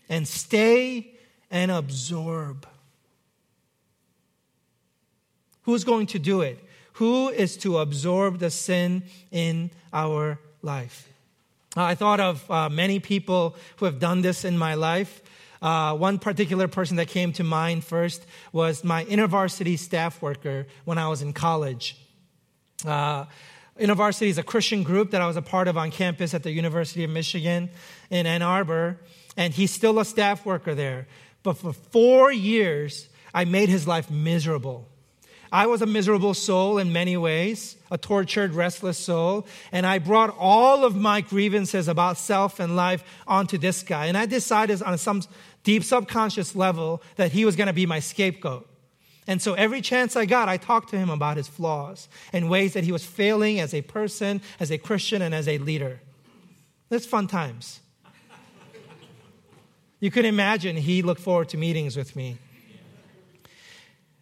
and 0.08 0.26
stay 0.26 1.14
and 1.50 1.70
absorb. 1.70 2.66
Who's 5.62 5.84
going 5.84 6.06
to 6.08 6.18
do 6.18 6.40
it? 6.40 6.58
Who 6.94 7.28
is 7.28 7.56
to 7.58 7.78
absorb 7.78 8.38
the 8.38 8.50
sin 8.50 9.04
in 9.30 9.70
our 9.92 10.38
life? 10.62 11.08
I 11.76 11.94
thought 11.94 12.20
of 12.20 12.50
uh, 12.50 12.68
many 12.68 12.98
people 12.98 13.54
who 13.76 13.84
have 13.84 13.98
done 13.98 14.22
this 14.22 14.44
in 14.44 14.58
my 14.58 14.74
life. 14.74 15.22
Uh, 15.60 15.94
one 15.94 16.18
particular 16.18 16.68
person 16.68 16.96
that 16.96 17.08
came 17.08 17.32
to 17.34 17.44
mind 17.44 17.84
first 17.84 18.24
was 18.52 18.84
my 18.84 19.04
InterVarsity 19.04 19.78
staff 19.78 20.22
worker 20.22 20.66
when 20.84 20.98
I 20.98 21.08
was 21.08 21.22
in 21.22 21.32
college. 21.32 21.96
Uh, 22.84 23.26
InterVarsity 23.78 24.28
is 24.28 24.38
a 24.38 24.42
Christian 24.42 24.82
group 24.82 25.10
that 25.10 25.20
I 25.20 25.26
was 25.26 25.36
a 25.36 25.42
part 25.42 25.68
of 25.68 25.76
on 25.76 25.90
campus 25.90 26.34
at 26.34 26.42
the 26.42 26.50
University 26.50 27.04
of 27.04 27.10
Michigan 27.10 27.70
in 28.10 28.26
Ann 28.26 28.42
Arbor, 28.42 28.98
and 29.38 29.54
he's 29.54 29.70
still 29.70 29.98
a 30.00 30.04
staff 30.04 30.44
worker 30.44 30.74
there. 30.74 31.06
But 31.42 31.54
for 31.54 31.72
four 31.72 32.30
years, 32.30 33.08
I 33.32 33.46
made 33.46 33.68
his 33.70 33.86
life 33.86 34.10
miserable. 34.10 34.88
I 35.50 35.66
was 35.66 35.80
a 35.80 35.86
miserable 35.86 36.34
soul 36.34 36.76
in 36.76 36.92
many 36.92 37.16
ways, 37.16 37.76
a 37.90 37.96
tortured, 37.96 38.52
restless 38.52 38.98
soul, 38.98 39.46
and 39.72 39.86
I 39.86 39.98
brought 39.98 40.36
all 40.38 40.84
of 40.84 40.94
my 40.94 41.22
grievances 41.22 41.88
about 41.88 42.18
self 42.18 42.60
and 42.60 42.76
life 42.76 43.02
onto 43.26 43.56
this 43.56 43.82
guy. 43.82 44.06
And 44.06 44.18
I 44.18 44.26
decided 44.26 44.82
on 44.82 44.98
some 44.98 45.22
deep 45.62 45.84
subconscious 45.84 46.54
level 46.54 47.00
that 47.16 47.32
he 47.32 47.44
was 47.46 47.56
going 47.56 47.68
to 47.68 47.72
be 47.72 47.86
my 47.86 48.00
scapegoat. 48.00 48.68
And 49.26 49.40
so 49.40 49.54
every 49.54 49.80
chance 49.80 50.16
I 50.16 50.26
got, 50.26 50.48
I 50.48 50.56
talked 50.56 50.90
to 50.90 50.98
him 50.98 51.10
about 51.10 51.36
his 51.36 51.48
flaws 51.48 52.08
and 52.32 52.50
ways 52.50 52.72
that 52.72 52.84
he 52.84 52.92
was 52.92 53.04
failing 53.04 53.60
as 53.60 53.72
a 53.72 53.82
person, 53.82 54.42
as 54.58 54.70
a 54.70 54.78
Christian, 54.78 55.22
and 55.22 55.34
as 55.34 55.46
a 55.46 55.58
leader. 55.58 56.00
That's 56.88 57.06
fun 57.06 57.28
times. 57.28 57.80
You 60.00 60.10
could 60.10 60.24
imagine 60.24 60.76
he 60.76 61.02
looked 61.02 61.20
forward 61.20 61.48
to 61.50 61.56
meetings 61.56 61.96
with 61.96 62.14
me. 62.14 62.38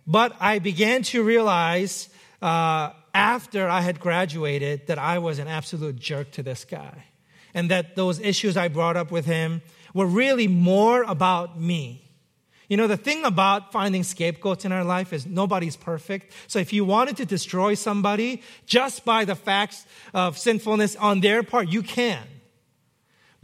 But 0.06 0.36
I 0.40 0.58
began 0.58 1.02
to 1.04 1.22
realize 1.22 2.08
uh, 2.40 2.90
after 3.12 3.68
I 3.68 3.80
had 3.80 3.98
graduated 4.00 4.86
that 4.86 4.98
I 4.98 5.18
was 5.18 5.38
an 5.38 5.48
absolute 5.48 5.96
jerk 5.96 6.30
to 6.32 6.42
this 6.42 6.64
guy. 6.64 7.04
And 7.54 7.70
that 7.70 7.96
those 7.96 8.20
issues 8.20 8.56
I 8.56 8.68
brought 8.68 8.96
up 8.96 9.10
with 9.10 9.24
him 9.24 9.62
were 9.94 10.06
really 10.06 10.46
more 10.46 11.02
about 11.02 11.58
me. 11.58 12.02
You 12.68 12.76
know, 12.76 12.86
the 12.86 12.96
thing 12.96 13.24
about 13.24 13.72
finding 13.72 14.02
scapegoats 14.02 14.64
in 14.64 14.72
our 14.72 14.84
life 14.84 15.12
is 15.12 15.24
nobody's 15.26 15.76
perfect. 15.76 16.32
So 16.48 16.58
if 16.58 16.72
you 16.72 16.84
wanted 16.84 17.16
to 17.18 17.24
destroy 17.24 17.74
somebody 17.74 18.42
just 18.66 19.04
by 19.04 19.24
the 19.24 19.36
facts 19.36 19.86
of 20.12 20.36
sinfulness 20.36 20.96
on 20.96 21.20
their 21.20 21.42
part, 21.42 21.68
you 21.68 21.82
can. 21.82 22.22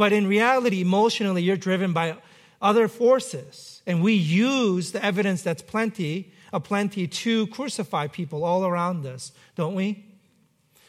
But 0.03 0.13
in 0.13 0.27
reality, 0.27 0.81
emotionally, 0.81 1.45
you're 1.45 1.57
driven 1.57 1.93
by 1.93 2.17
other 2.61 2.89
forces. 2.89 3.83
And 3.87 4.03
we 4.03 4.15
use 4.15 4.91
the 4.91 5.05
evidence 5.05 5.43
that's 5.43 5.63
plenty 5.63 6.33
aplenty 6.53 7.07
to 7.07 7.47
crucify 7.47 8.09
people 8.09 8.45
all 8.45 8.67
around 8.67 9.07
us, 9.07 9.31
don't 9.55 9.77
we? 9.77 10.05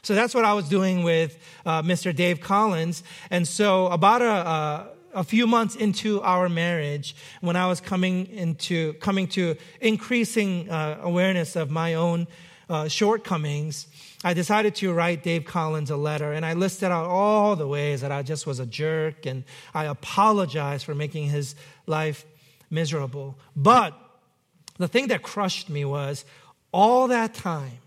So 0.02 0.16
that's 0.16 0.34
what 0.34 0.46
I 0.46 0.54
was 0.56 0.68
doing 0.68 1.04
with 1.04 1.38
uh, 1.64 1.84
Mr. 1.84 2.16
Dave 2.16 2.42
Collins. 2.42 3.04
And 3.30 3.48
so, 3.48 3.86
about 3.90 4.24
a, 4.24 4.26
a, 4.26 4.90
a, 5.20 5.24
few 5.24 5.46
months 5.46 5.76
into 5.76 6.20
our 6.22 6.50
marriage, 6.50 7.16
when 7.42 7.56
I 7.56 7.68
was 7.68 7.80
coming 7.80 8.26
into 8.26 8.94
coming 8.94 9.28
to 9.28 9.56
increasing 9.80 10.72
uh, 10.72 10.98
awareness 11.04 11.56
of 11.56 11.70
my 11.70 11.94
own 11.94 12.26
uh, 12.68 12.88
shortcomings, 12.88 13.86
I 14.24 14.34
decided 14.34 14.76
to 14.76 14.94
write 14.94 15.24
Dave 15.24 15.44
Collins 15.44 15.92
a 15.92 15.98
letter, 15.98 16.32
and 16.32 16.46
I 16.46 16.54
listed 16.54 16.92
out 16.92 17.06
all 17.06 17.56
the 17.56 17.68
ways 17.68 18.02
that 18.02 18.12
I 18.12 18.24
just 18.24 18.48
was 18.48 18.60
a 18.60 18.66
jerk, 18.66 19.26
and 19.26 19.44
I 19.74 19.86
apologized 19.86 20.86
for 20.86 20.96
making 20.96 21.30
his 21.30 21.56
life 21.88 22.26
miserable. 22.70 23.38
But 23.56 23.94
the 24.78 24.88
thing 24.88 25.08
that 25.08 25.24
crushed 25.24 25.70
me 25.70 25.84
was 25.84 26.24
all 26.72 27.10
that 27.10 27.34
time, 27.34 27.80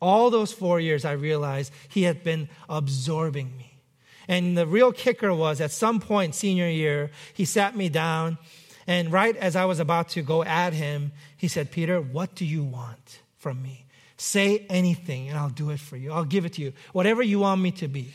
all 0.00 0.30
those 0.30 0.52
four 0.52 0.80
years, 0.80 1.04
I 1.04 1.12
realized 1.12 1.72
he 1.88 2.04
had 2.04 2.22
been 2.22 2.48
absorbing 2.68 3.56
me. 3.56 3.80
And 4.28 4.56
the 4.56 4.66
real 4.66 4.92
kicker 4.92 5.34
was 5.34 5.60
at 5.60 5.72
some 5.72 5.98
point, 5.98 6.34
senior 6.34 6.68
year, 6.68 7.10
he 7.34 7.44
sat 7.44 7.76
me 7.76 7.88
down, 7.88 8.38
and 8.86 9.12
right 9.12 9.36
as 9.36 9.56
I 9.56 9.64
was 9.64 9.80
about 9.80 10.10
to 10.10 10.22
go 10.22 10.44
at 10.44 10.72
him, 10.72 11.12
he 11.36 11.48
said, 11.48 11.70
Peter, 11.70 12.00
what 12.00 12.34
do 12.34 12.44
you 12.44 12.62
want 12.62 13.20
from 13.36 13.62
me? 13.62 13.81
Say 14.22 14.66
anything, 14.70 15.30
and 15.30 15.36
I'll 15.36 15.48
do 15.48 15.70
it 15.70 15.80
for 15.80 15.96
you. 15.96 16.12
I'll 16.12 16.24
give 16.24 16.44
it 16.44 16.52
to 16.52 16.62
you. 16.62 16.74
Whatever 16.92 17.24
you 17.24 17.40
want 17.40 17.60
me 17.60 17.72
to 17.72 17.88
be, 17.88 18.14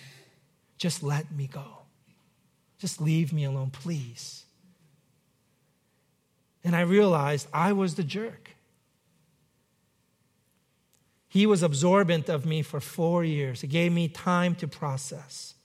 just 0.77 1.03
let 1.03 1.29
me 1.33 1.47
go. 1.47 1.79
Just 2.79 3.01
leave 3.01 3.33
me 3.33 3.43
alone, 3.43 3.71
please. 3.71 4.45
And 6.63 6.77
I 6.77 6.81
realized 6.81 7.49
I 7.53 7.73
was 7.73 7.95
the 7.95 8.05
jerk. 8.05 8.51
He 11.27 11.45
was 11.45 11.61
absorbent 11.61 12.29
of 12.29 12.45
me 12.45 12.61
for 12.61 12.79
four 12.79 13.25
years. 13.25 13.61
It 13.61 13.67
gave 13.67 13.91
me 13.91 14.07
time 14.07 14.55
to 14.55 14.67
process. 14.67 15.55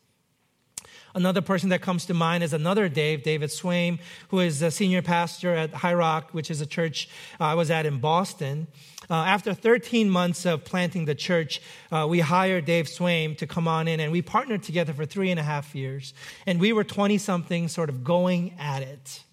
Another 1.14 1.42
person 1.42 1.69
that 1.69 1.83
comes 1.83 2.07
to 2.07 2.14
mind 2.14 2.42
is 2.42 2.52
another 2.52 2.88
Dave, 2.88 3.23
David 3.23 3.50
Swaim, 3.50 3.99
who 4.28 4.40
is 4.40 4.62
a 4.62 4.71
senior 4.71 5.02
pastor 5.02 5.54
at 5.54 5.75
High 5.75 5.95
Rock, 5.95 6.31
which 6.33 6.50
is 6.50 6.61
a 6.61 6.66
church 6.66 7.09
uh, 7.38 7.45
I 7.45 7.54
was 7.54 7.71
at 7.71 7.85
in 7.85 7.99
Boston. 7.99 8.66
Uh, 9.11 9.14
after 9.14 9.52
13 9.52 10.09
months 10.09 10.47
of 10.47 10.64
planting 10.64 11.04
the 11.04 11.14
church, 11.14 11.61
uh, 11.90 12.07
we 12.09 12.21
hired 12.21 12.64
Dave 12.64 12.87
Swaim 12.87 13.37
to 13.38 13.47
come 13.47 13.69
on 13.69 13.88
in, 13.88 14.00
and 14.00 14.11
we 14.11 14.23
partnered 14.23 14.62
together 14.62 14.95
for 14.95 15.04
three 15.04 15.31
and 15.31 15.38
a 15.38 15.42
half 15.42 15.75
years. 15.75 16.14
And 16.47 16.59
we 16.59 16.73
were 16.73 16.85
20 16.85 17.19
something, 17.19 17.69
sort 17.69 17.90
of 17.90 18.04
going 18.04 18.54
at 18.59 18.83
it. 18.83 19.25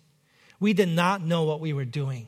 We 0.60 0.74
did 0.74 0.90
not 0.90 1.22
know 1.22 1.44
what 1.44 1.62
we 1.62 1.72
were 1.72 1.86
doing. 1.86 2.28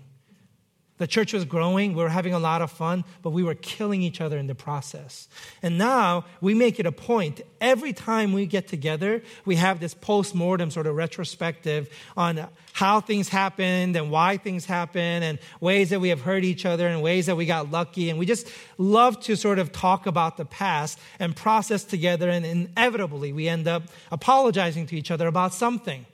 The 1.01 1.07
church 1.07 1.33
was 1.33 1.45
growing. 1.45 1.95
We 1.95 2.03
were 2.03 2.09
having 2.09 2.35
a 2.35 2.37
lot 2.37 2.61
of 2.61 2.69
fun, 2.69 3.05
but 3.23 3.31
we 3.31 3.41
were 3.41 3.55
killing 3.55 4.03
each 4.03 4.21
other 4.21 4.37
in 4.37 4.45
the 4.45 4.53
process. 4.53 5.27
And 5.63 5.79
now 5.79 6.25
we 6.41 6.53
make 6.53 6.79
it 6.79 6.85
a 6.85 6.91
point. 6.91 7.41
Every 7.59 7.91
time 7.91 8.33
we 8.33 8.45
get 8.45 8.67
together, 8.67 9.23
we 9.43 9.55
have 9.55 9.79
this 9.79 9.95
post 9.95 10.35
mortem 10.35 10.69
sort 10.69 10.85
of 10.85 10.95
retrospective 10.95 11.89
on 12.15 12.47
how 12.73 13.01
things 13.01 13.29
happened 13.29 13.95
and 13.95 14.11
why 14.11 14.37
things 14.37 14.65
happened 14.65 15.23
and 15.23 15.39
ways 15.59 15.89
that 15.89 15.99
we 15.99 16.09
have 16.09 16.21
hurt 16.21 16.43
each 16.43 16.67
other 16.67 16.87
and 16.87 17.01
ways 17.01 17.25
that 17.25 17.35
we 17.35 17.47
got 17.47 17.71
lucky. 17.71 18.11
And 18.11 18.19
we 18.19 18.27
just 18.27 18.47
love 18.77 19.19
to 19.21 19.35
sort 19.35 19.57
of 19.57 19.71
talk 19.71 20.05
about 20.05 20.37
the 20.37 20.45
past 20.45 20.99
and 21.17 21.35
process 21.35 21.83
together. 21.83 22.29
And 22.29 22.45
inevitably, 22.45 23.33
we 23.33 23.47
end 23.47 23.67
up 23.67 23.81
apologizing 24.11 24.85
to 24.85 24.95
each 24.95 25.09
other 25.09 25.25
about 25.25 25.55
something. 25.55 26.05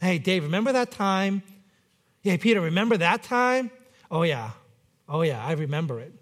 Hey, 0.00 0.18
Dave, 0.18 0.42
remember 0.42 0.72
that 0.72 0.90
time? 0.90 1.44
Hey, 2.22 2.38
Peter, 2.38 2.60
remember 2.60 2.96
that 2.96 3.22
time? 3.22 3.70
Oh, 4.10 4.22
yeah. 4.22 4.50
Oh, 5.08 5.22
yeah, 5.22 5.44
I 5.44 5.52
remember 5.52 6.00
it. 6.00 6.12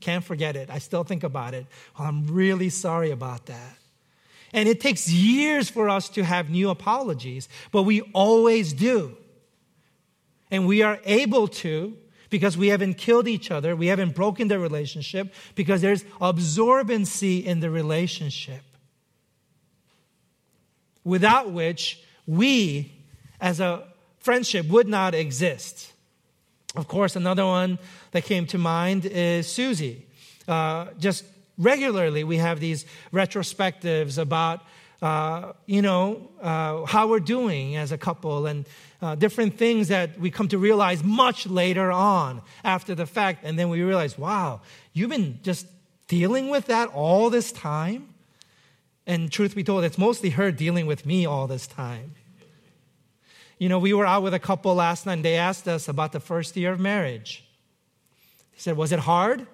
Can't 0.00 0.24
forget 0.24 0.56
it. 0.56 0.68
I 0.70 0.78
still 0.78 1.04
think 1.04 1.24
about 1.24 1.54
it. 1.54 1.66
Well, 1.98 2.08
I'm 2.08 2.26
really 2.26 2.68
sorry 2.68 3.10
about 3.10 3.46
that. 3.46 3.78
And 4.52 4.68
it 4.68 4.80
takes 4.80 5.10
years 5.10 5.70
for 5.70 5.88
us 5.88 6.08
to 6.10 6.24
have 6.24 6.50
new 6.50 6.70
apologies, 6.70 7.48
but 7.72 7.82
we 7.82 8.02
always 8.12 8.72
do. 8.72 9.16
And 10.50 10.66
we 10.66 10.82
are 10.82 11.00
able 11.04 11.48
to 11.48 11.96
because 12.30 12.56
we 12.56 12.68
haven't 12.68 12.94
killed 12.94 13.28
each 13.28 13.50
other, 13.50 13.76
we 13.76 13.86
haven't 13.86 14.14
broken 14.14 14.48
the 14.48 14.58
relationship, 14.58 15.32
because 15.54 15.80
there's 15.80 16.02
absorbency 16.20 17.44
in 17.44 17.60
the 17.60 17.70
relationship. 17.70 18.62
Without 21.04 21.50
which 21.52 22.02
we, 22.26 22.92
as 23.40 23.60
a 23.60 23.84
friendship 24.26 24.66
would 24.66 24.88
not 24.88 25.14
exist. 25.14 25.92
Of 26.74 26.88
course, 26.88 27.14
another 27.16 27.46
one 27.46 27.78
that 28.10 28.24
came 28.24 28.44
to 28.48 28.58
mind 28.58 29.06
is 29.06 29.46
Susie. 29.58 30.04
Uh, 30.48 30.86
just 30.98 31.24
regularly, 31.56 32.24
we 32.24 32.38
have 32.38 32.58
these 32.58 32.86
retrospectives 33.12 34.18
about, 34.18 34.58
uh, 35.00 35.52
you 35.66 35.80
know, 35.80 36.28
uh, 36.42 36.84
how 36.86 37.06
we're 37.06 37.26
doing 37.36 37.76
as 37.76 37.92
a 37.92 37.98
couple 37.98 38.46
and 38.46 38.66
uh, 39.00 39.14
different 39.14 39.56
things 39.56 39.88
that 39.88 40.18
we 40.18 40.28
come 40.30 40.48
to 40.48 40.58
realize 40.58 41.04
much 41.04 41.46
later 41.46 41.92
on 41.92 42.42
after 42.64 42.96
the 42.96 43.06
fact. 43.06 43.44
And 43.44 43.56
then 43.58 43.68
we 43.68 43.80
realize, 43.82 44.18
wow, 44.18 44.60
you've 44.92 45.10
been 45.10 45.38
just 45.42 45.66
dealing 46.08 46.50
with 46.50 46.66
that 46.66 46.88
all 46.88 47.30
this 47.30 47.52
time? 47.52 48.08
And 49.06 49.30
truth 49.30 49.54
be 49.54 49.62
told, 49.62 49.84
it's 49.84 49.98
mostly 49.98 50.30
her 50.30 50.50
dealing 50.50 50.86
with 50.86 51.06
me 51.06 51.26
all 51.26 51.46
this 51.46 51.66
time. 51.68 52.14
You 53.58 53.68
know, 53.68 53.78
we 53.78 53.94
were 53.94 54.06
out 54.06 54.22
with 54.22 54.34
a 54.34 54.38
couple 54.38 54.74
last 54.74 55.06
night 55.06 55.14
and 55.14 55.24
they 55.24 55.36
asked 55.36 55.66
us 55.66 55.88
about 55.88 56.12
the 56.12 56.20
first 56.20 56.56
year 56.56 56.72
of 56.72 56.80
marriage. 56.80 57.44
He 58.52 58.60
said, 58.60 58.76
Was 58.76 58.92
it 58.92 59.00
hard? 59.00 59.40
I 59.42 59.44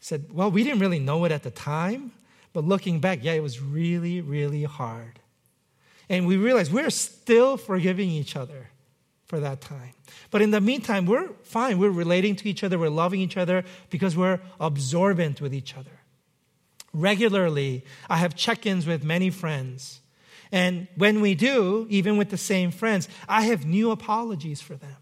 said, 0.00 0.26
Well, 0.32 0.50
we 0.50 0.62
didn't 0.62 0.78
really 0.78 1.00
know 1.00 1.24
it 1.24 1.32
at 1.32 1.42
the 1.42 1.50
time, 1.50 2.12
but 2.52 2.64
looking 2.64 3.00
back, 3.00 3.20
yeah, 3.22 3.32
it 3.32 3.42
was 3.42 3.60
really, 3.60 4.20
really 4.20 4.64
hard. 4.64 5.18
And 6.08 6.26
we 6.26 6.36
realized 6.36 6.72
we're 6.72 6.90
still 6.90 7.56
forgiving 7.56 8.10
each 8.10 8.36
other 8.36 8.68
for 9.26 9.40
that 9.40 9.60
time. 9.60 9.94
But 10.30 10.42
in 10.42 10.50
the 10.50 10.60
meantime, 10.60 11.06
we're 11.06 11.30
fine. 11.42 11.78
We're 11.78 11.90
relating 11.90 12.36
to 12.36 12.48
each 12.48 12.62
other, 12.62 12.78
we're 12.78 12.90
loving 12.90 13.20
each 13.20 13.36
other 13.36 13.64
because 13.90 14.16
we're 14.16 14.40
absorbent 14.60 15.40
with 15.40 15.54
each 15.54 15.76
other. 15.76 15.90
Regularly, 16.92 17.84
I 18.08 18.18
have 18.18 18.36
check 18.36 18.66
ins 18.66 18.86
with 18.86 19.02
many 19.02 19.30
friends 19.30 20.00
and 20.54 20.86
when 20.94 21.20
we 21.20 21.34
do, 21.34 21.84
even 21.90 22.16
with 22.16 22.30
the 22.30 22.36
same 22.36 22.70
friends, 22.70 23.08
I 23.28 23.42
have 23.46 23.66
new 23.66 23.90
apologies 23.90 24.60
for 24.60 24.76
them. 24.76 24.96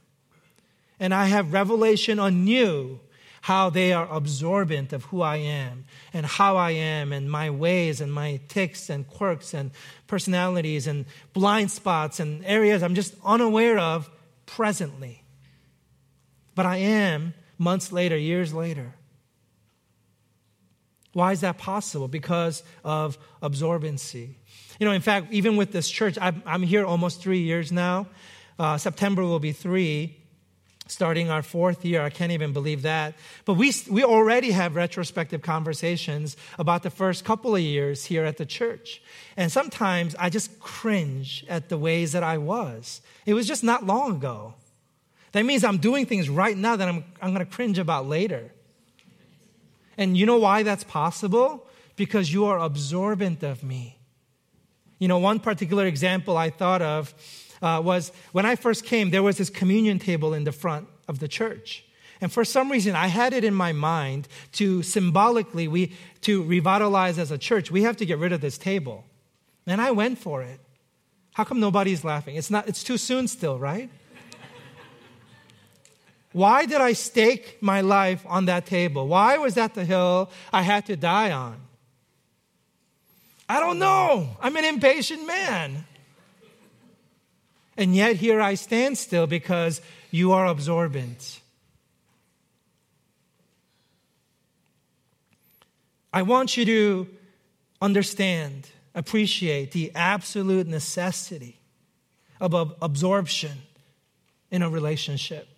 And 0.98 1.12
I 1.12 1.26
have 1.26 1.52
revelation 1.52 2.18
on 2.18 2.44
new 2.44 3.00
how 3.42 3.68
they 3.68 3.92
are 3.92 4.10
absorbent 4.10 4.94
of 4.94 5.04
who 5.04 5.20
I 5.20 5.36
am 5.36 5.84
and 6.14 6.24
how 6.24 6.56
I 6.56 6.70
am 6.70 7.12
and 7.12 7.30
my 7.30 7.50
ways 7.50 8.00
and 8.00 8.10
my 8.10 8.40
tics 8.48 8.88
and 8.88 9.06
quirks 9.06 9.52
and 9.52 9.72
personalities 10.06 10.86
and 10.86 11.04
blind 11.34 11.70
spots 11.70 12.18
and 12.18 12.42
areas 12.46 12.82
I'm 12.82 12.94
just 12.94 13.14
unaware 13.22 13.78
of 13.78 14.08
presently. 14.46 15.22
But 16.54 16.64
I 16.64 16.78
am 16.78 17.34
months 17.58 17.92
later, 17.92 18.16
years 18.16 18.54
later. 18.54 18.94
Why 21.12 21.32
is 21.32 21.40
that 21.42 21.58
possible? 21.58 22.08
Because 22.08 22.62
of 22.84 23.18
absorbency. 23.42 24.34
You 24.78 24.86
know, 24.86 24.92
in 24.92 25.02
fact, 25.02 25.32
even 25.32 25.56
with 25.56 25.72
this 25.72 25.88
church, 25.88 26.16
I'm, 26.20 26.62
here 26.62 26.84
almost 26.84 27.20
three 27.20 27.40
years 27.40 27.70
now. 27.70 28.06
Uh, 28.58 28.78
September 28.78 29.22
will 29.22 29.38
be 29.38 29.52
three, 29.52 30.16
starting 30.86 31.30
our 31.30 31.42
fourth 31.42 31.84
year. 31.84 32.02
I 32.02 32.10
can't 32.10 32.32
even 32.32 32.52
believe 32.52 32.82
that. 32.82 33.14
But 33.44 33.54
we, 33.54 33.72
we 33.90 34.04
already 34.04 34.50
have 34.52 34.74
retrospective 34.74 35.42
conversations 35.42 36.36
about 36.58 36.82
the 36.82 36.90
first 36.90 37.24
couple 37.24 37.54
of 37.54 37.60
years 37.60 38.04
here 38.06 38.24
at 38.24 38.38
the 38.38 38.46
church. 38.46 39.02
And 39.36 39.52
sometimes 39.52 40.14
I 40.18 40.30
just 40.30 40.58
cringe 40.60 41.44
at 41.48 41.68
the 41.68 41.78
ways 41.78 42.12
that 42.12 42.22
I 42.22 42.38
was. 42.38 43.02
It 43.26 43.34
was 43.34 43.46
just 43.46 43.62
not 43.62 43.84
long 43.84 44.16
ago. 44.16 44.54
That 45.32 45.44
means 45.44 45.64
I'm 45.64 45.78
doing 45.78 46.06
things 46.06 46.28
right 46.28 46.56
now 46.56 46.76
that 46.76 46.88
I'm, 46.88 47.04
I'm 47.20 47.34
going 47.34 47.44
to 47.44 47.50
cringe 47.50 47.78
about 47.78 48.06
later. 48.06 48.50
And 49.98 50.16
you 50.16 50.26
know 50.26 50.38
why 50.38 50.62
that's 50.62 50.84
possible? 50.84 51.66
Because 51.96 52.32
you 52.32 52.44
are 52.46 52.58
absorbent 52.58 53.42
of 53.42 53.62
me. 53.62 53.98
You 54.98 55.08
know, 55.08 55.18
one 55.18 55.40
particular 55.40 55.86
example 55.86 56.36
I 56.36 56.50
thought 56.50 56.82
of 56.82 57.14
uh, 57.60 57.80
was 57.84 58.12
when 58.32 58.46
I 58.46 58.56
first 58.56 58.84
came, 58.84 59.10
there 59.10 59.22
was 59.22 59.38
this 59.38 59.50
communion 59.50 59.98
table 59.98 60.34
in 60.34 60.44
the 60.44 60.52
front 60.52 60.88
of 61.08 61.18
the 61.18 61.28
church. 61.28 61.84
And 62.20 62.32
for 62.32 62.44
some 62.44 62.70
reason, 62.70 62.94
I 62.94 63.08
had 63.08 63.32
it 63.32 63.42
in 63.42 63.54
my 63.54 63.72
mind 63.72 64.28
to 64.52 64.82
symbolically, 64.84 65.66
we, 65.66 65.92
to 66.20 66.44
revitalize 66.44 67.18
as 67.18 67.32
a 67.32 67.38
church, 67.38 67.70
we 67.70 67.82
have 67.82 67.96
to 67.96 68.06
get 68.06 68.18
rid 68.18 68.32
of 68.32 68.40
this 68.40 68.56
table. 68.56 69.04
And 69.66 69.80
I 69.80 69.90
went 69.90 70.18
for 70.18 70.42
it. 70.42 70.60
How 71.34 71.44
come 71.44 71.58
nobody's 71.58 72.04
laughing? 72.04 72.36
It's, 72.36 72.50
not, 72.50 72.68
it's 72.68 72.84
too 72.84 72.96
soon 72.96 73.26
still, 73.26 73.58
right? 73.58 73.90
Why 76.32 76.64
did 76.64 76.80
I 76.80 76.94
stake 76.94 77.58
my 77.60 77.82
life 77.82 78.24
on 78.26 78.46
that 78.46 78.66
table? 78.66 79.06
Why 79.06 79.36
was 79.38 79.54
that 79.54 79.74
the 79.74 79.84
hill 79.84 80.30
I 80.52 80.62
had 80.62 80.86
to 80.86 80.96
die 80.96 81.30
on? 81.30 81.60
I 83.48 83.60
don't 83.60 83.78
know. 83.78 84.36
I'm 84.40 84.56
an 84.56 84.64
impatient 84.64 85.26
man. 85.26 85.84
And 87.76 87.94
yet 87.94 88.16
here 88.16 88.40
I 88.40 88.54
stand 88.54 88.96
still 88.96 89.26
because 89.26 89.80
you 90.10 90.32
are 90.32 90.46
absorbent. 90.46 91.40
I 96.12 96.22
want 96.22 96.56
you 96.56 96.64
to 96.64 97.08
understand, 97.80 98.68
appreciate 98.94 99.72
the 99.72 99.90
absolute 99.94 100.66
necessity 100.66 101.58
of 102.40 102.54
absorption 102.82 103.62
in 104.50 104.62
a 104.62 104.68
relationship. 104.68 105.48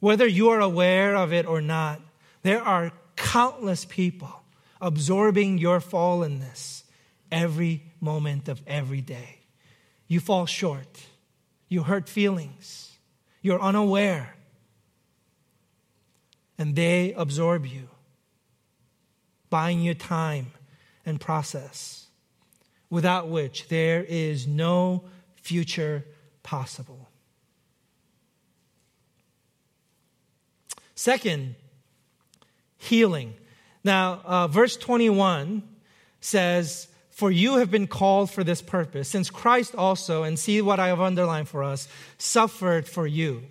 Whether 0.00 0.26
you 0.26 0.50
are 0.50 0.60
aware 0.60 1.16
of 1.16 1.32
it 1.32 1.46
or 1.46 1.60
not, 1.60 2.00
there 2.42 2.62
are 2.62 2.92
countless 3.16 3.84
people 3.84 4.42
absorbing 4.80 5.58
your 5.58 5.80
fallenness 5.80 6.84
every 7.32 7.82
moment 8.00 8.48
of 8.48 8.62
every 8.66 9.00
day. 9.00 9.40
You 10.06 10.20
fall 10.20 10.46
short. 10.46 11.04
You 11.68 11.82
hurt 11.82 12.08
feelings. 12.08 12.98
You're 13.42 13.60
unaware. 13.60 14.36
And 16.56 16.74
they 16.74 17.12
absorb 17.12 17.66
you, 17.66 17.88
buying 19.50 19.80
you 19.80 19.94
time 19.94 20.52
and 21.04 21.20
process, 21.20 22.06
without 22.90 23.28
which 23.28 23.68
there 23.68 24.04
is 24.04 24.46
no 24.46 25.04
future 25.36 26.04
possible. 26.42 27.07
Second, 30.98 31.54
healing. 32.76 33.34
Now, 33.84 34.20
uh, 34.24 34.48
verse 34.48 34.76
21 34.76 35.62
says, 36.20 36.88
For 37.12 37.30
you 37.30 37.58
have 37.58 37.70
been 37.70 37.86
called 37.86 38.32
for 38.32 38.42
this 38.42 38.60
purpose, 38.60 39.08
since 39.08 39.30
Christ 39.30 39.76
also, 39.76 40.24
and 40.24 40.36
see 40.36 40.60
what 40.60 40.80
I 40.80 40.88
have 40.88 41.00
underlined 41.00 41.48
for 41.48 41.62
us, 41.62 41.86
suffered 42.18 42.88
for 42.88 43.06
you, 43.06 43.44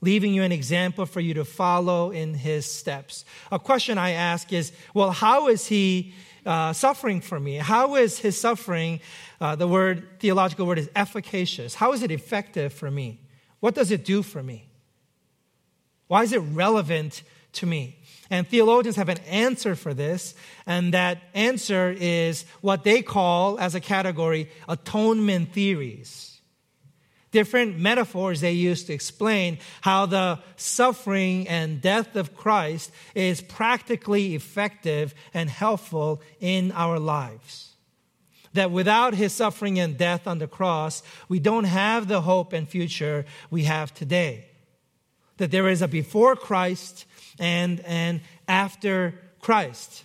leaving 0.00 0.32
you 0.32 0.44
an 0.44 0.50
example 0.50 1.04
for 1.04 1.20
you 1.20 1.34
to 1.34 1.44
follow 1.44 2.10
in 2.10 2.32
his 2.32 2.64
steps. 2.64 3.26
A 3.52 3.58
question 3.58 3.98
I 3.98 4.12
ask 4.12 4.50
is, 4.50 4.72
well, 4.94 5.10
how 5.10 5.48
is 5.48 5.66
he 5.66 6.14
uh, 6.46 6.72
suffering 6.72 7.20
for 7.20 7.38
me? 7.38 7.56
How 7.56 7.96
is 7.96 8.18
his 8.18 8.40
suffering, 8.40 9.00
uh, 9.42 9.56
the 9.56 9.68
word, 9.68 10.20
theological 10.20 10.64
word 10.66 10.78
is 10.78 10.88
efficacious? 10.96 11.74
How 11.74 11.92
is 11.92 12.02
it 12.02 12.10
effective 12.10 12.72
for 12.72 12.90
me? 12.90 13.20
What 13.60 13.74
does 13.74 13.90
it 13.90 14.06
do 14.06 14.22
for 14.22 14.42
me? 14.42 14.65
Why 16.08 16.22
is 16.22 16.32
it 16.32 16.38
relevant 16.38 17.22
to 17.54 17.66
me? 17.66 17.98
And 18.28 18.46
theologians 18.46 18.96
have 18.96 19.08
an 19.08 19.18
answer 19.28 19.76
for 19.76 19.94
this, 19.94 20.34
and 20.66 20.94
that 20.94 21.18
answer 21.32 21.94
is 21.96 22.44
what 22.60 22.82
they 22.82 23.02
call, 23.02 23.58
as 23.58 23.74
a 23.74 23.80
category, 23.80 24.50
atonement 24.68 25.52
theories. 25.52 26.40
different 27.36 27.78
metaphors 27.78 28.40
they 28.40 28.52
use 28.52 28.84
to 28.84 28.94
explain 28.94 29.58
how 29.82 30.06
the 30.06 30.38
suffering 30.56 31.46
and 31.48 31.82
death 31.82 32.16
of 32.16 32.34
Christ 32.34 32.90
is 33.14 33.42
practically 33.42 34.34
effective 34.34 35.14
and 35.34 35.50
helpful 35.50 36.22
in 36.40 36.72
our 36.72 36.98
lives. 36.98 37.74
That 38.54 38.70
without 38.70 39.12
his 39.12 39.34
suffering 39.34 39.78
and 39.78 39.98
death 39.98 40.26
on 40.26 40.38
the 40.38 40.46
cross, 40.46 41.02
we 41.28 41.38
don't 41.38 41.64
have 41.64 42.08
the 42.08 42.22
hope 42.22 42.54
and 42.54 42.66
future 42.66 43.26
we 43.50 43.64
have 43.64 43.92
today. 43.92 44.46
That 45.38 45.50
there 45.50 45.68
is 45.68 45.82
a 45.82 45.88
before 45.88 46.36
Christ 46.36 47.04
and 47.38 47.80
an 47.80 48.22
after 48.48 49.14
Christ 49.40 50.04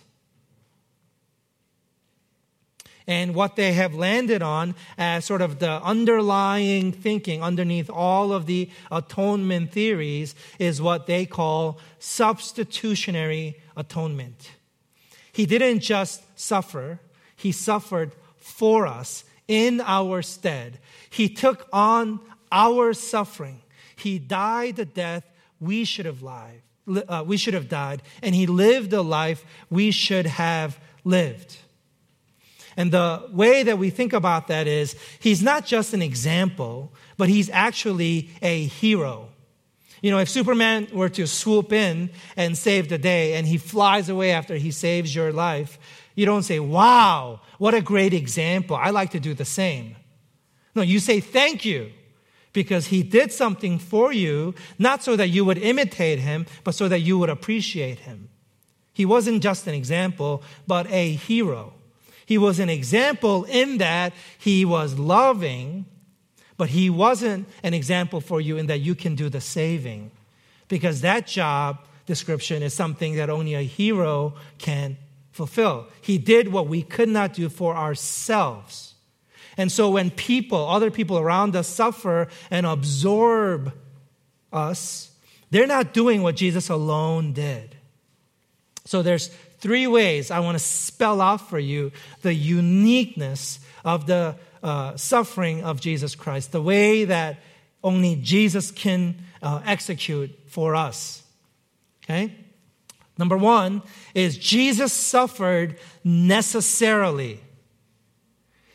and 3.06 3.34
what 3.34 3.56
they 3.56 3.72
have 3.72 3.94
landed 3.94 4.42
on 4.42 4.74
as 4.96 5.24
sort 5.24 5.42
of 5.42 5.58
the 5.58 5.82
underlying 5.82 6.92
thinking 6.92 7.42
underneath 7.42 7.90
all 7.90 8.32
of 8.32 8.46
the 8.46 8.70
atonement 8.90 9.72
theories 9.72 10.34
is 10.58 10.80
what 10.80 11.06
they 11.06 11.26
call 11.26 11.78
substitutionary 11.98 13.56
atonement. 13.76 14.52
He 15.32 15.46
didn't 15.46 15.80
just 15.80 16.22
suffer, 16.38 17.00
he 17.36 17.52
suffered 17.52 18.12
for 18.36 18.86
us 18.86 19.24
in 19.48 19.80
our 19.80 20.22
stead. 20.22 20.78
He 21.10 21.28
took 21.28 21.68
on 21.72 22.20
our 22.50 22.92
suffering. 22.92 23.62
He 23.96 24.18
died 24.18 24.76
the 24.76 24.84
death 24.84 25.24
we 25.60 25.84
should 25.84 26.06
have 26.06 26.22
lived. 26.22 26.62
Uh, 27.08 27.22
we 27.24 27.36
should 27.36 27.54
have 27.54 27.68
died, 27.68 28.02
and 28.22 28.34
he 28.34 28.46
lived 28.46 28.90
the 28.90 29.04
life 29.04 29.44
we 29.70 29.92
should 29.92 30.26
have 30.26 30.80
lived. 31.04 31.56
And 32.76 32.90
the 32.90 33.28
way 33.30 33.62
that 33.62 33.78
we 33.78 33.90
think 33.90 34.12
about 34.12 34.48
that 34.48 34.66
is 34.66 34.96
he's 35.20 35.42
not 35.42 35.64
just 35.64 35.94
an 35.94 36.02
example, 36.02 36.92
but 37.16 37.28
he's 37.28 37.50
actually 37.50 38.30
a 38.40 38.64
hero. 38.64 39.28
You 40.00 40.10
know, 40.10 40.18
if 40.18 40.28
Superman 40.28 40.88
were 40.92 41.08
to 41.10 41.26
swoop 41.26 41.72
in 41.72 42.10
and 42.36 42.58
save 42.58 42.88
the 42.88 42.98
day 42.98 43.34
and 43.34 43.46
he 43.46 43.58
flies 43.58 44.08
away 44.08 44.32
after 44.32 44.56
he 44.56 44.72
saves 44.72 45.14
your 45.14 45.32
life, 45.32 45.78
you 46.16 46.26
don't 46.26 46.42
say, 46.42 46.58
wow, 46.58 47.40
what 47.58 47.74
a 47.74 47.80
great 47.80 48.12
example. 48.12 48.74
I 48.74 48.90
like 48.90 49.10
to 49.10 49.20
do 49.20 49.34
the 49.34 49.44
same. 49.44 49.94
No, 50.74 50.82
you 50.82 50.98
say 50.98 51.20
thank 51.20 51.64
you 51.64 51.92
because 52.52 52.86
he 52.86 53.02
did 53.02 53.32
something 53.32 53.78
for 53.78 54.12
you, 54.12 54.54
not 54.78 55.02
so 55.02 55.16
that 55.16 55.28
you 55.28 55.44
would 55.44 55.58
imitate 55.58 56.18
him, 56.18 56.46
but 56.64 56.74
so 56.74 56.88
that 56.88 57.00
you 57.00 57.18
would 57.18 57.30
appreciate 57.30 58.00
him. 58.00 58.28
He 58.92 59.06
wasn't 59.06 59.42
just 59.42 59.66
an 59.66 59.74
example, 59.74 60.42
but 60.66 60.86
a 60.90 61.12
hero. 61.12 61.72
He 62.26 62.38
was 62.38 62.58
an 62.58 62.68
example 62.68 63.44
in 63.44 63.78
that 63.78 64.12
he 64.38 64.64
was 64.64 64.98
loving, 64.98 65.86
but 66.56 66.70
he 66.70 66.90
wasn't 66.90 67.48
an 67.62 67.74
example 67.74 68.20
for 68.20 68.40
you 68.40 68.58
in 68.58 68.66
that 68.66 68.80
you 68.80 68.94
can 68.94 69.14
do 69.14 69.28
the 69.28 69.40
saving. 69.40 70.10
Because 70.68 71.00
that 71.00 71.26
job 71.26 71.78
description 72.06 72.62
is 72.62 72.74
something 72.74 73.16
that 73.16 73.30
only 73.30 73.54
a 73.54 73.62
hero 73.62 74.34
can 74.58 74.96
fulfill. 75.30 75.86
He 76.00 76.18
did 76.18 76.52
what 76.52 76.68
we 76.68 76.82
could 76.82 77.08
not 77.08 77.32
do 77.34 77.48
for 77.48 77.74
ourselves. 77.74 78.91
And 79.56 79.70
so 79.70 79.90
when 79.90 80.10
people, 80.10 80.68
other 80.68 80.90
people 80.90 81.18
around 81.18 81.54
us 81.56 81.68
suffer 81.68 82.28
and 82.50 82.66
absorb 82.66 83.72
us, 84.52 85.10
they're 85.50 85.66
not 85.66 85.92
doing 85.92 86.22
what 86.22 86.36
Jesus 86.36 86.68
alone 86.68 87.32
did. 87.32 87.76
So 88.84 89.02
there's 89.02 89.28
three 89.58 89.86
ways 89.86 90.30
I 90.30 90.40
want 90.40 90.56
to 90.56 90.64
spell 90.64 91.20
out 91.20 91.48
for 91.48 91.58
you 91.58 91.92
the 92.22 92.34
uniqueness 92.34 93.60
of 93.84 94.06
the 94.06 94.36
uh, 94.62 94.96
suffering 94.96 95.62
of 95.62 95.80
Jesus 95.80 96.14
Christ, 96.14 96.52
the 96.52 96.62
way 96.62 97.04
that 97.04 97.40
only 97.84 98.16
Jesus 98.16 98.70
can 98.70 99.16
uh, 99.42 99.60
execute 99.64 100.30
for 100.48 100.74
us. 100.74 101.22
Okay? 102.04 102.34
Number 103.18 103.36
one 103.36 103.82
is 104.14 104.38
Jesus 104.38 104.92
suffered 104.92 105.78
necessarily. 106.02 107.40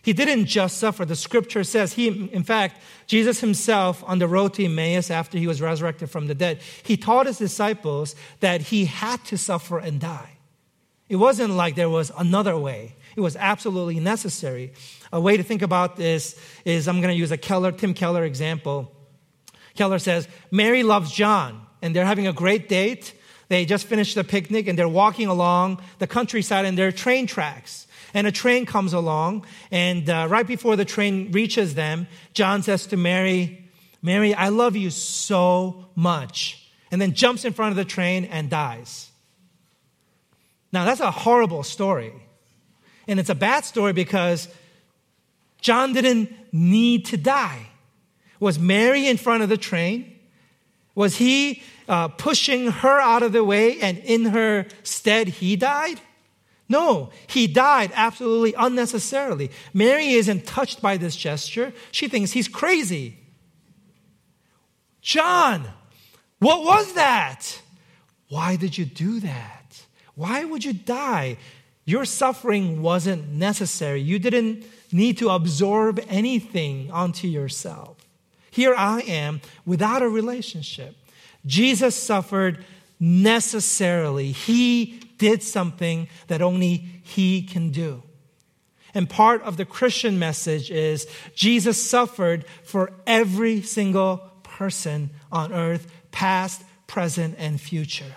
He 0.08 0.14
didn't 0.14 0.46
just 0.46 0.78
suffer. 0.78 1.04
The 1.04 1.18
scripture 1.18 1.66
says 1.66 1.92
he, 1.92 2.08
in 2.08 2.44
fact, 2.44 2.80
Jesus 3.08 3.42
himself 3.42 4.02
on 4.08 4.20
the 4.20 4.28
road 4.30 4.54
to 4.54 4.64
Emmaus 4.64 5.12
after 5.12 5.38
he 5.38 5.48
was 5.48 5.62
resurrected 5.62 6.10
from 6.10 6.28
the 6.28 6.34
dead, 6.34 6.62
he 6.82 6.96
taught 6.96 7.26
his 7.26 7.40
disciples 7.40 8.16
that 8.40 8.62
he 8.62 8.86
had 8.86 9.22
to 9.26 9.38
suffer 9.38 9.78
and 9.78 10.00
die. 10.00 10.38
It 11.10 11.18
wasn't 11.18 11.56
like 11.56 11.76
there 11.76 11.90
was 11.90 12.10
another 12.18 12.58
way. 12.58 12.96
It 13.18 13.20
was 13.20 13.36
absolutely 13.36 14.00
necessary. 14.00 14.72
A 15.12 15.20
way 15.20 15.36
to 15.36 15.44
think 15.44 15.62
about 15.62 15.98
this 15.98 16.40
is 16.64 16.88
I'm 16.88 17.02
going 17.02 17.14
to 17.14 17.20
use 17.20 17.32
a 17.32 17.38
Keller, 17.38 17.74
Tim 17.74 17.94
Keller 17.94 18.24
example. 18.24 18.90
Keller 19.76 20.00
says, 20.00 20.30
Mary 20.52 20.84
loves 20.84 21.12
John, 21.12 21.68
and 21.82 21.94
they're 21.94 22.06
having 22.06 22.28
a 22.28 22.34
great 22.34 22.70
date. 22.70 23.14
They 23.50 23.66
just 23.66 23.86
finished 23.86 24.16
the 24.16 24.24
picnic, 24.24 24.70
and 24.70 24.80
they're 24.80 24.88
walking 24.88 25.28
along 25.28 25.82
the 26.00 26.08
countryside, 26.08 26.64
and 26.64 26.78
there 26.78 26.88
are 26.88 26.94
train 26.94 27.28
tracks. 27.28 27.87
And 28.14 28.26
a 28.28 28.32
train 28.32 28.66
comes 28.66 28.94
along, 28.94 29.46
and 29.72 30.10
uh, 30.10 30.28
right 30.30 30.48
before 30.48 30.76
the 30.76 30.86
train 30.86 31.32
reaches 31.32 31.76
them, 31.76 32.08
John 32.34 32.64
says 32.64 32.88
to 32.88 32.98
Mary, 32.98 33.70
Mary, 34.02 34.34
I 34.34 34.50
love 34.50 34.76
you 34.76 34.90
so 34.90 35.86
much. 35.96 36.70
And 36.92 37.02
then 37.02 37.14
jumps 37.14 37.44
in 37.44 37.54
front 37.54 37.72
of 37.72 37.76
the 37.76 37.86
train 37.86 38.26
and 38.26 38.50
dies. 38.50 39.12
Now, 40.72 40.86
that's 40.86 41.02
a 41.02 41.12
horrible 41.12 41.64
story. 41.64 42.14
And 43.08 43.20
it's 43.20 43.30
a 43.30 43.36
bad 43.36 43.66
story 43.66 43.94
because 43.94 44.48
John 45.62 45.94
didn't 45.94 46.34
need 46.54 47.06
to 47.08 47.18
die. 47.18 47.68
Was 48.40 48.60
Mary 48.60 49.08
in 49.08 49.18
front 49.18 49.44
of 49.44 49.50
the 49.50 49.58
train? 49.58 50.14
Was 50.94 51.18
he 51.18 51.62
uh, 51.88 52.10
pushing 52.10 52.68
her 52.68 53.00
out 53.00 53.24
of 53.24 53.32
the 53.32 53.44
way 53.44 53.80
and 53.80 53.98
in 54.00 54.26
her 54.26 54.66
stead 54.84 55.28
he 55.28 55.56
died? 55.56 56.00
No, 56.70 57.12
he 57.28 57.48
died 57.48 57.92
absolutely 57.96 58.54
unnecessarily. 58.58 59.52
Mary 59.74 60.10
isn't 60.10 60.46
touched 60.46 60.82
by 60.82 60.98
this 60.98 61.16
gesture. 61.16 61.74
She 61.92 62.08
thinks 62.08 62.32
he's 62.32 62.48
crazy. 62.48 63.18
John, 65.02 65.66
what 66.40 66.66
was 66.66 66.94
that? 66.94 67.62
Why 68.30 68.58
did 68.58 68.78
you 68.78 68.86
do 68.86 69.22
that? 69.22 69.82
Why 70.16 70.44
would 70.44 70.66
you 70.66 70.74
die? 70.74 71.38
Your 71.86 72.04
suffering 72.04 72.82
wasn't 72.82 73.30
necessary. 73.30 74.02
You 74.02 74.20
didn't 74.20 74.66
need 74.92 75.18
to 75.20 75.30
absorb 75.30 76.04
anything 76.10 76.92
onto 76.92 77.28
yourself. 77.28 77.98
Here 78.52 78.76
I 78.76 79.02
am 79.02 79.40
without 79.66 80.02
a 80.02 80.10
relationship. 80.10 80.98
Jesus 81.46 81.96
suffered 81.96 82.66
necessarily. 83.00 84.34
He 84.34 85.00
did 85.18 85.44
something 85.44 86.08
that 86.28 86.42
only 86.42 86.86
He 87.04 87.42
can 87.42 87.72
do. 87.72 88.04
And 88.94 89.10
part 89.10 89.42
of 89.44 89.58
the 89.58 89.66
Christian 89.66 90.18
message 90.18 90.72
is 90.72 91.08
Jesus 91.36 91.82
suffered 91.82 92.46
for 92.64 92.92
every 93.06 93.62
single 93.62 94.18
person 94.44 95.12
on 95.32 95.54
earth, 95.54 95.88
past, 96.12 96.64
present, 96.88 97.36
and 97.38 97.60
future 97.60 98.16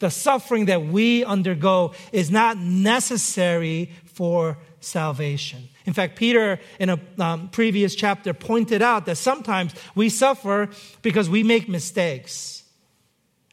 the 0.00 0.10
suffering 0.10 0.64
that 0.66 0.86
we 0.86 1.24
undergo 1.24 1.92
is 2.10 2.30
not 2.30 2.58
necessary 2.58 3.92
for 4.06 4.58
salvation. 4.80 5.68
In 5.86 5.92
fact, 5.92 6.16
Peter, 6.16 6.58
in 6.78 6.90
a 6.90 6.98
um, 7.18 7.48
previous 7.48 7.94
chapter, 7.94 8.34
pointed 8.34 8.82
out 8.82 9.06
that 9.06 9.16
sometimes 9.16 9.74
we 9.94 10.08
suffer 10.08 10.68
because 11.02 11.28
we 11.28 11.42
make 11.42 11.68
mistakes. 11.68 12.64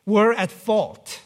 We're 0.06 0.34
at 0.34 0.52
fault. 0.52 1.21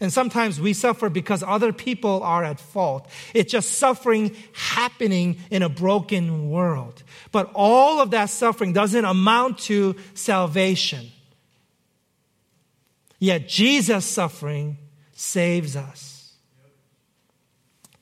And 0.00 0.10
sometimes 0.10 0.58
we 0.58 0.72
suffer 0.72 1.10
because 1.10 1.42
other 1.42 1.74
people 1.74 2.22
are 2.22 2.42
at 2.42 2.58
fault. 2.58 3.06
It's 3.34 3.52
just 3.52 3.72
suffering 3.72 4.34
happening 4.54 5.36
in 5.50 5.62
a 5.62 5.68
broken 5.68 6.48
world. 6.48 7.02
But 7.32 7.50
all 7.54 8.00
of 8.00 8.10
that 8.12 8.30
suffering 8.30 8.72
doesn't 8.72 9.04
amount 9.04 9.58
to 9.60 9.96
salvation. 10.14 11.10
Yet 13.18 13.46
Jesus' 13.46 14.06
suffering 14.06 14.78
saves 15.12 15.76
us. 15.76 16.32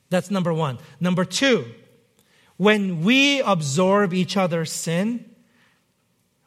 That's 0.09 0.31
number 0.31 0.53
one. 0.53 0.79
Number 1.01 1.25
two, 1.25 1.65
when 2.55 3.01
we 3.03 3.41
absorb 3.41 4.13
each 4.13 4.37
other's 4.37 4.71
sin, 4.71 5.28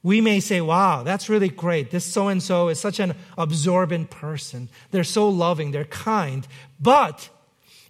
we 0.02 0.20
may 0.20 0.40
say, 0.40 0.60
wow, 0.60 1.02
that's 1.02 1.28
really 1.28 1.48
great. 1.48 1.90
This 1.90 2.04
so 2.04 2.28
and 2.28 2.42
so 2.42 2.68
is 2.68 2.80
such 2.80 2.98
an 2.98 3.14
absorbent 3.38 4.10
person. 4.10 4.68
They're 4.90 5.04
so 5.04 5.28
loving, 5.28 5.70
they're 5.70 5.84
kind. 5.84 6.46
But 6.80 7.28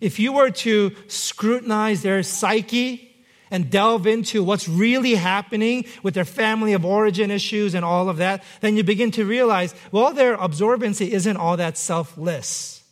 if 0.01 0.19
you 0.19 0.33
were 0.33 0.51
to 0.51 0.95
scrutinize 1.09 2.03
their 2.03 2.23
psyche, 2.23 3.13
and 3.53 3.71
delve 3.71 4.07
into 4.07 4.43
what's 4.43 4.67
really 4.67 5.15
happening 5.15 5.85
with 6.03 6.15
their 6.15 6.25
family 6.25 6.73
of 6.73 6.87
origin 6.87 7.31
issues 7.31 7.75
and 7.75 7.85
all 7.85 8.09
of 8.09 8.17
that, 8.17 8.43
then 8.63 8.79
you 8.79 8.83
begin 8.83 9.11
to 9.11 9.27
realize, 9.27 9.75
well, 9.93 10.15
their 10.15 10.39
absorbency 10.39 11.11
isn't 11.11 11.37
all 11.37 11.59
that 11.59 11.77
selfless. 11.77 12.83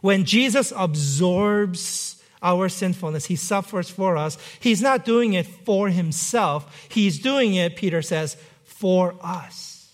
When 0.00 0.24
Jesus 0.24 0.72
absorbs 0.74 2.07
our 2.42 2.68
sinfulness. 2.68 3.26
He 3.26 3.36
suffers 3.36 3.90
for 3.90 4.16
us. 4.16 4.38
He's 4.60 4.82
not 4.82 5.04
doing 5.04 5.32
it 5.34 5.46
for 5.46 5.88
himself. 5.88 6.86
He's 6.88 7.18
doing 7.18 7.54
it, 7.54 7.76
Peter 7.76 8.02
says, 8.02 8.36
for 8.64 9.14
us. 9.22 9.92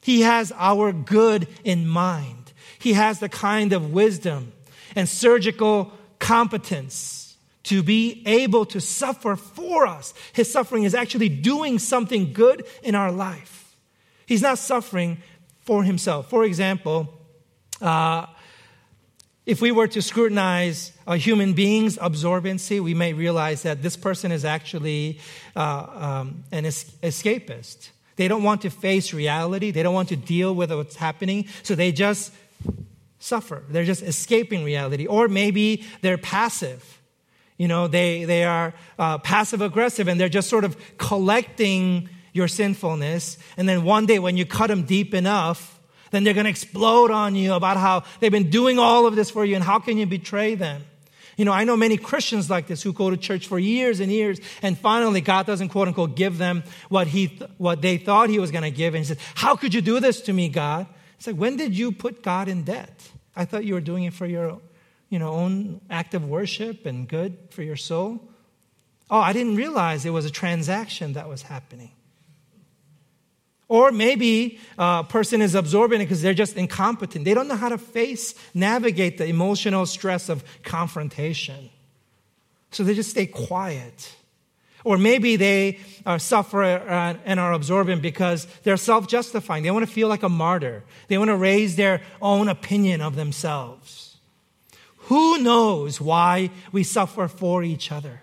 He 0.00 0.22
has 0.22 0.52
our 0.56 0.92
good 0.92 1.46
in 1.64 1.86
mind. 1.86 2.52
He 2.78 2.94
has 2.94 3.20
the 3.20 3.28
kind 3.28 3.72
of 3.72 3.92
wisdom 3.92 4.52
and 4.96 5.08
surgical 5.08 5.92
competence 6.18 7.36
to 7.64 7.82
be 7.82 8.22
able 8.26 8.66
to 8.66 8.80
suffer 8.80 9.36
for 9.36 9.86
us. 9.86 10.12
His 10.32 10.50
suffering 10.50 10.82
is 10.82 10.94
actually 10.94 11.28
doing 11.28 11.78
something 11.78 12.32
good 12.32 12.66
in 12.82 12.94
our 12.94 13.12
life. 13.12 13.76
He's 14.26 14.42
not 14.42 14.58
suffering 14.58 15.18
for 15.60 15.84
himself. 15.84 16.28
For 16.28 16.44
example, 16.44 17.12
uh, 17.80 18.26
if 19.44 19.60
we 19.60 19.72
were 19.72 19.88
to 19.88 20.00
scrutinize 20.00 20.92
a 21.06 21.16
human 21.16 21.52
being's 21.52 21.96
absorbency, 21.98 22.80
we 22.80 22.94
may 22.94 23.12
realize 23.12 23.62
that 23.62 23.82
this 23.82 23.96
person 23.96 24.30
is 24.30 24.44
actually 24.44 25.18
uh, 25.56 25.86
um, 25.94 26.44
an 26.52 26.64
es- 26.64 26.90
escapist. 27.02 27.90
They 28.16 28.28
don't 28.28 28.42
want 28.42 28.62
to 28.62 28.70
face 28.70 29.12
reality, 29.12 29.70
they 29.70 29.82
don't 29.82 29.94
want 29.94 30.10
to 30.10 30.16
deal 30.16 30.54
with 30.54 30.70
what's 30.70 30.96
happening, 30.96 31.46
so 31.62 31.74
they 31.74 31.90
just 31.90 32.32
suffer. 33.18 33.62
They're 33.68 33.84
just 33.84 34.02
escaping 34.02 34.64
reality. 34.64 35.06
Or 35.06 35.28
maybe 35.28 35.84
they're 36.02 36.18
passive. 36.18 37.00
You 37.56 37.68
know, 37.68 37.86
they, 37.86 38.24
they 38.24 38.44
are 38.44 38.74
uh, 38.98 39.18
passive 39.18 39.60
aggressive 39.60 40.08
and 40.08 40.20
they're 40.20 40.28
just 40.28 40.48
sort 40.48 40.64
of 40.64 40.76
collecting 40.98 42.08
your 42.32 42.48
sinfulness. 42.48 43.38
And 43.56 43.68
then 43.68 43.84
one 43.84 44.06
day 44.06 44.18
when 44.18 44.36
you 44.36 44.44
cut 44.44 44.66
them 44.66 44.82
deep 44.82 45.14
enough, 45.14 45.78
then 46.12 46.22
they're 46.22 46.34
going 46.34 46.44
to 46.44 46.50
explode 46.50 47.10
on 47.10 47.34
you 47.34 47.54
about 47.54 47.76
how 47.76 48.04
they've 48.20 48.30
been 48.30 48.50
doing 48.50 48.78
all 48.78 49.06
of 49.06 49.16
this 49.16 49.30
for 49.30 49.44
you 49.44 49.56
and 49.56 49.64
how 49.64 49.80
can 49.80 49.98
you 49.98 50.06
betray 50.06 50.54
them. 50.54 50.84
You 51.36 51.44
know, 51.46 51.52
I 51.52 51.64
know 51.64 51.76
many 51.76 51.96
Christians 51.96 52.50
like 52.50 52.66
this 52.66 52.82
who 52.82 52.92
go 52.92 53.10
to 53.10 53.16
church 53.16 53.46
for 53.46 53.58
years 53.58 54.00
and 54.00 54.12
years, 54.12 54.38
and 54.60 54.78
finally 54.78 55.20
God 55.20 55.46
doesn't 55.46 55.70
quote 55.70 55.88
unquote 55.88 56.14
give 56.14 56.38
them 56.38 56.62
what 56.88 57.08
he, 57.08 57.28
th- 57.28 57.50
what 57.56 57.80
they 57.82 57.96
thought 57.96 58.28
he 58.28 58.38
was 58.38 58.50
going 58.50 58.64
to 58.64 58.70
give. 58.70 58.94
And 58.94 59.02
he 59.02 59.08
said, 59.08 59.18
how 59.34 59.56
could 59.56 59.74
you 59.74 59.80
do 59.80 59.98
this 59.98 60.20
to 60.22 60.32
me, 60.32 60.48
God? 60.48 60.86
It's 61.16 61.26
like, 61.26 61.36
when 61.36 61.56
did 61.56 61.76
you 61.76 61.90
put 61.90 62.22
God 62.22 62.48
in 62.48 62.64
debt? 62.64 63.10
I 63.34 63.46
thought 63.46 63.64
you 63.64 63.74
were 63.74 63.80
doing 63.80 64.04
it 64.04 64.12
for 64.12 64.26
your, 64.26 64.60
you 65.08 65.18
know, 65.18 65.30
own 65.30 65.80
act 65.88 66.14
of 66.14 66.28
worship 66.28 66.84
and 66.84 67.08
good 67.08 67.38
for 67.50 67.62
your 67.62 67.76
soul. 67.76 68.20
Oh, 69.10 69.20
I 69.20 69.32
didn't 69.32 69.56
realize 69.56 70.04
it 70.04 70.10
was 70.10 70.26
a 70.26 70.30
transaction 70.30 71.14
that 71.14 71.28
was 71.28 71.42
happening. 71.42 71.92
Or 73.72 73.90
maybe 73.90 74.58
a 74.76 75.02
person 75.02 75.40
is 75.40 75.54
absorbing 75.54 76.02
it 76.02 76.04
because 76.04 76.20
they're 76.20 76.34
just 76.34 76.58
incompetent. 76.58 77.24
They 77.24 77.32
don't 77.32 77.48
know 77.48 77.56
how 77.56 77.70
to 77.70 77.78
face, 77.78 78.34
navigate 78.52 79.16
the 79.16 79.24
emotional 79.24 79.86
stress 79.86 80.28
of 80.28 80.44
confrontation. 80.62 81.70
So 82.70 82.84
they 82.84 82.92
just 82.92 83.08
stay 83.08 83.24
quiet. 83.24 84.14
Or 84.84 84.98
maybe 84.98 85.36
they 85.36 85.78
uh, 86.04 86.18
suffer 86.18 86.62
uh, 86.62 87.16
and 87.24 87.40
are 87.40 87.54
absorbent 87.54 88.02
because 88.02 88.46
they're 88.62 88.76
self 88.76 89.08
justifying. 89.08 89.62
They 89.62 89.70
want 89.70 89.86
to 89.86 89.92
feel 89.92 90.08
like 90.08 90.22
a 90.22 90.28
martyr, 90.28 90.84
they 91.08 91.16
want 91.16 91.30
to 91.30 91.36
raise 91.36 91.76
their 91.76 92.02
own 92.20 92.48
opinion 92.48 93.00
of 93.00 93.16
themselves. 93.16 94.18
Who 95.08 95.38
knows 95.38 95.98
why 95.98 96.50
we 96.72 96.82
suffer 96.82 97.26
for 97.26 97.62
each 97.62 97.90
other? 97.90 98.20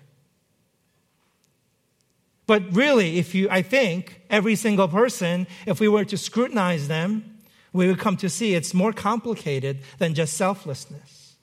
But 2.50 2.74
really, 2.76 3.20
if 3.20 3.36
you, 3.36 3.48
I 3.52 3.62
think 3.62 4.22
every 4.28 4.56
single 4.56 4.88
person, 4.88 5.46
if 5.68 5.80
we 5.80 5.88
were 5.88 6.04
to 6.06 6.18
scrutinize 6.18 6.88
them, 6.88 7.38
we 7.74 7.86
would 7.86 8.00
come 8.00 8.18
to 8.18 8.28
see 8.28 8.56
it's 8.56 8.74
more 8.74 8.92
complicated 8.92 9.82
than 10.00 10.16
just 10.16 10.34
selflessness. 10.34 11.36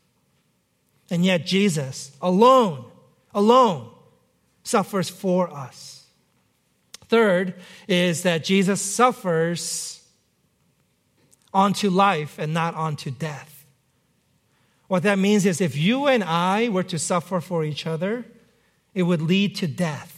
And 1.08 1.24
yet, 1.24 1.46
Jesus 1.46 2.10
alone, 2.20 2.86
alone, 3.32 3.88
suffers 4.64 5.08
for 5.08 5.48
us. 5.48 6.08
Third 7.08 7.54
is 7.86 8.24
that 8.24 8.42
Jesus 8.42 8.82
suffers 8.82 10.02
onto 11.54 11.88
life 11.88 12.36
and 12.36 12.52
not 12.52 12.74
onto 12.74 13.12
death. 13.12 13.64
What 14.88 15.04
that 15.04 15.20
means 15.20 15.46
is 15.46 15.60
if 15.60 15.76
you 15.76 16.08
and 16.08 16.24
I 16.24 16.68
were 16.68 16.82
to 16.82 16.98
suffer 16.98 17.40
for 17.40 17.62
each 17.62 17.86
other, 17.86 18.24
it 18.92 19.04
would 19.04 19.22
lead 19.22 19.54
to 19.58 19.68
death. 19.68 20.15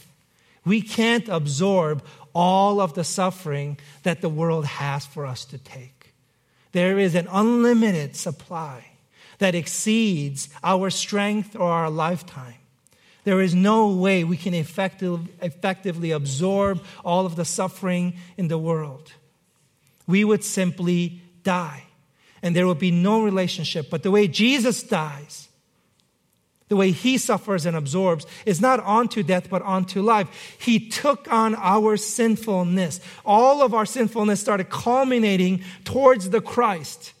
We 0.65 0.81
can't 0.81 1.27
absorb 1.29 2.03
all 2.33 2.79
of 2.79 2.93
the 2.93 3.03
suffering 3.03 3.77
that 4.03 4.21
the 4.21 4.29
world 4.29 4.65
has 4.65 5.05
for 5.05 5.25
us 5.25 5.45
to 5.45 5.57
take. 5.57 6.13
There 6.71 6.99
is 6.99 7.15
an 7.15 7.27
unlimited 7.31 8.15
supply 8.15 8.85
that 9.39 9.55
exceeds 9.55 10.49
our 10.63 10.89
strength 10.89 11.55
or 11.55 11.69
our 11.71 11.89
lifetime. 11.89 12.55
There 13.23 13.41
is 13.41 13.53
no 13.53 13.89
way 13.89 14.23
we 14.23 14.37
can 14.37 14.53
effective, 14.53 15.27
effectively 15.41 16.11
absorb 16.11 16.83
all 17.03 17.25
of 17.25 17.35
the 17.35 17.45
suffering 17.45 18.15
in 18.37 18.47
the 18.47 18.57
world. 18.57 19.11
We 20.07 20.23
would 20.23 20.43
simply 20.43 21.21
die, 21.43 21.83
and 22.41 22.55
there 22.55 22.67
would 22.67 22.79
be 22.79 22.91
no 22.91 23.23
relationship. 23.23 23.89
But 23.89 24.03
the 24.03 24.11
way 24.11 24.27
Jesus 24.27 24.81
dies, 24.81 25.48
the 26.69 26.75
way 26.75 26.91
he 26.91 27.17
suffers 27.17 27.65
and 27.65 27.75
absorbs 27.75 28.25
is 28.45 28.61
not 28.61 28.79
onto 28.79 29.23
death, 29.23 29.49
but 29.49 29.61
onto 29.63 30.01
life. 30.01 30.55
He 30.59 30.87
took 30.87 31.31
on 31.31 31.55
our 31.55 31.97
sinfulness. 31.97 33.01
All 33.25 33.61
of 33.61 33.73
our 33.73 33.85
sinfulness 33.85 34.39
started 34.39 34.69
culminating 34.69 35.63
towards 35.83 36.29
the 36.29 36.41
Christ. 36.41 37.13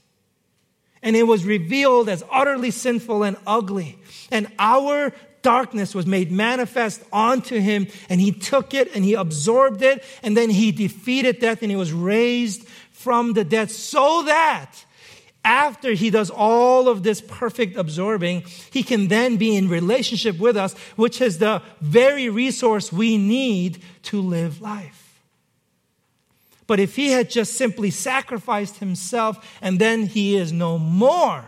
And 1.01 1.15
it 1.15 1.23
was 1.23 1.45
revealed 1.45 2.09
as 2.09 2.23
utterly 2.31 2.71
sinful 2.71 3.23
and 3.23 3.37
ugly. 3.47 3.97
And 4.31 4.47
our 4.59 5.13
darkness 5.41 5.95
was 5.95 6.05
made 6.05 6.31
manifest 6.31 7.01
onto 7.11 7.59
him, 7.59 7.87
and 8.09 8.21
he 8.21 8.31
took 8.31 8.73
it 8.73 8.93
and 8.93 9.03
he 9.03 9.13
absorbed 9.13 9.81
it, 9.81 10.03
and 10.21 10.35
then 10.35 10.49
he 10.49 10.71
defeated 10.71 11.39
death 11.39 11.61
and 11.61 11.71
he 11.71 11.77
was 11.77 11.93
raised 11.93 12.67
from 12.91 13.33
the 13.33 13.43
dead 13.43 13.71
so 13.71 14.23
that 14.23 14.85
after 15.43 15.93
he 15.93 16.09
does 16.09 16.29
all 16.29 16.89
of 16.89 17.03
this 17.03 17.21
perfect 17.21 17.77
absorbing, 17.77 18.43
he 18.71 18.83
can 18.83 19.07
then 19.07 19.37
be 19.37 19.55
in 19.55 19.69
relationship 19.69 20.37
with 20.37 20.57
us, 20.57 20.73
which 20.95 21.21
is 21.21 21.37
the 21.37 21.61
very 21.81 22.29
resource 22.29 22.91
we 22.91 23.17
need 23.17 23.81
to 24.03 24.21
live 24.21 24.61
life. 24.61 25.23
But 26.67 26.79
if 26.79 26.95
he 26.95 27.11
had 27.11 27.29
just 27.29 27.53
simply 27.53 27.89
sacrificed 27.89 28.77
himself 28.77 29.57
and 29.59 29.79
then 29.79 30.05
he 30.05 30.35
is 30.35 30.51
no 30.51 30.77
more, 30.77 31.45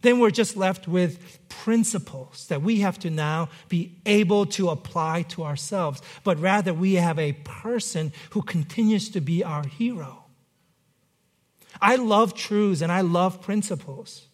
then 0.00 0.18
we're 0.18 0.30
just 0.30 0.56
left 0.56 0.88
with 0.88 1.38
principles 1.48 2.46
that 2.48 2.62
we 2.62 2.80
have 2.80 2.98
to 3.00 3.10
now 3.10 3.48
be 3.68 3.94
able 4.06 4.46
to 4.46 4.70
apply 4.70 5.22
to 5.22 5.44
ourselves. 5.44 6.00
But 6.24 6.40
rather, 6.40 6.72
we 6.72 6.94
have 6.94 7.18
a 7.18 7.34
person 7.44 8.12
who 8.30 8.42
continues 8.42 9.10
to 9.10 9.20
be 9.20 9.44
our 9.44 9.64
hero. 9.64 10.21
I 11.82 11.96
love 11.96 12.34
truths 12.34 12.80
and 12.80 12.90
I 12.90 13.00
love 13.02 13.42
principles. 13.42 14.26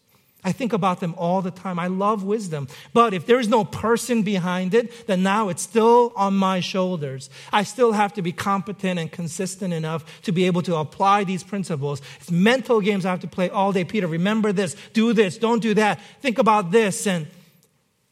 I 0.45 0.53
think 0.53 0.73
about 0.73 1.01
them 1.01 1.15
all 1.19 1.43
the 1.43 1.51
time. 1.51 1.81
I 1.81 1.89
love 1.89 2.23
wisdom. 2.23 2.69
But 2.93 3.13
if 3.13 3.27
there's 3.27 3.49
no 3.49 3.65
person 3.65 4.23
behind 4.23 4.73
it, 4.73 5.09
then 5.09 5.25
now 5.25 5.49
it's 5.49 5.63
still 5.63 6.13
on 6.15 6.37
my 6.37 6.61
shoulders. 6.61 7.29
I 7.53 7.65
still 7.65 7.91
have 7.93 8.13
to 8.15 8.23
be 8.23 8.31
competent 8.31 9.01
and 9.01 9.11
consistent 9.11 9.75
enough 9.75 10.23
to 10.23 10.31
be 10.31 10.45
able 10.45 10.63
to 10.63 10.77
apply 10.77 11.25
these 11.25 11.43
principles. 11.43 12.01
It's 12.21 12.31
mental 12.31 12.81
games 12.81 13.05
I 13.05 13.11
have 13.11 13.21
to 13.21 13.27
play 13.27 13.51
all 13.51 13.73
day. 13.73 13.85
Peter, 13.85 14.07
remember 14.07 14.53
this, 14.53 14.77
do 14.93 15.13
this, 15.13 15.39
don't 15.39 15.61
do 15.61 15.75
that, 15.75 15.99
think 16.21 16.39
about 16.39 16.71
this. 16.71 17.05
And 17.07 17.27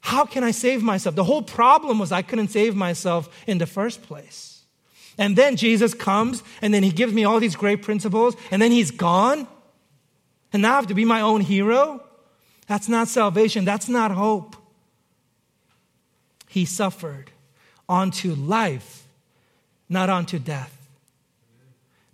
how 0.01 0.25
can 0.25 0.43
I 0.43 0.51
save 0.51 0.83
myself? 0.83 1.15
The 1.15 1.25
whole 1.25 1.43
problem 1.43 2.01
was 2.01 2.11
I 2.11 2.23
couldn't 2.23 2.49
save 2.49 2.75
myself 2.75 3.29
in 3.47 3.59
the 3.59 3.67
first 3.67 4.03
place. 4.03 4.56
And 5.19 5.37
then 5.37 5.57
Jesus 5.57 5.95
comes 5.95 6.43
and 6.61 6.75
then 6.75 6.83
he 6.83 6.91
gives 6.91 7.13
me 7.13 7.25
all 7.25 7.41
these 7.41 7.57
great 7.57 7.83
principles 7.83 8.37
and 8.51 8.61
then 8.61 8.71
he's 8.71 8.91
gone. 8.91 9.49
And 10.53 10.63
now 10.63 10.73
I 10.73 10.77
have 10.77 10.89
to 10.89 10.95
be 10.95 11.05
my 11.05 11.21
own 11.21 11.41
hero? 11.41 12.03
That's 12.67 12.89
not 12.89 13.09
salvation. 13.09 13.65
That's 13.65 13.89
not 13.89 14.11
hope. 14.11 14.57
He 16.49 16.65
suffered 16.65 17.31
onto 17.89 18.35
life, 18.35 19.07
not 19.89 20.11
onto 20.11 20.39
death. 20.39 20.73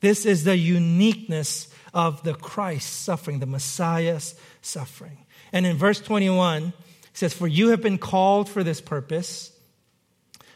This 0.01 0.27
is 0.27 0.45
the 0.45 0.57
uniqueness 0.57 1.69
of 1.95 2.23
the 2.25 2.35
Christ 2.35 3.03
suffering, 3.03 3.39
the 3.39 3.47
Messiah's 3.47 4.35
suffering. 4.61 5.19
And 5.53 5.65
in 5.67 5.77
verse 5.77 6.01
21, 6.01 6.65
it 6.65 6.75
says, 7.13 7.33
For 7.33 7.47
you 7.47 7.69
have 7.69 7.81
been 7.81 7.99
called 7.99 8.49
for 8.49 8.65
this 8.65 8.81
purpose, 8.81 9.53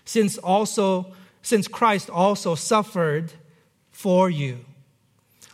since 0.05 0.39
also 0.39 1.15
since 1.47 1.69
Christ 1.69 2.11
also 2.11 2.57
suffered 2.57 3.33
for 3.93 4.29
you, 4.29 4.65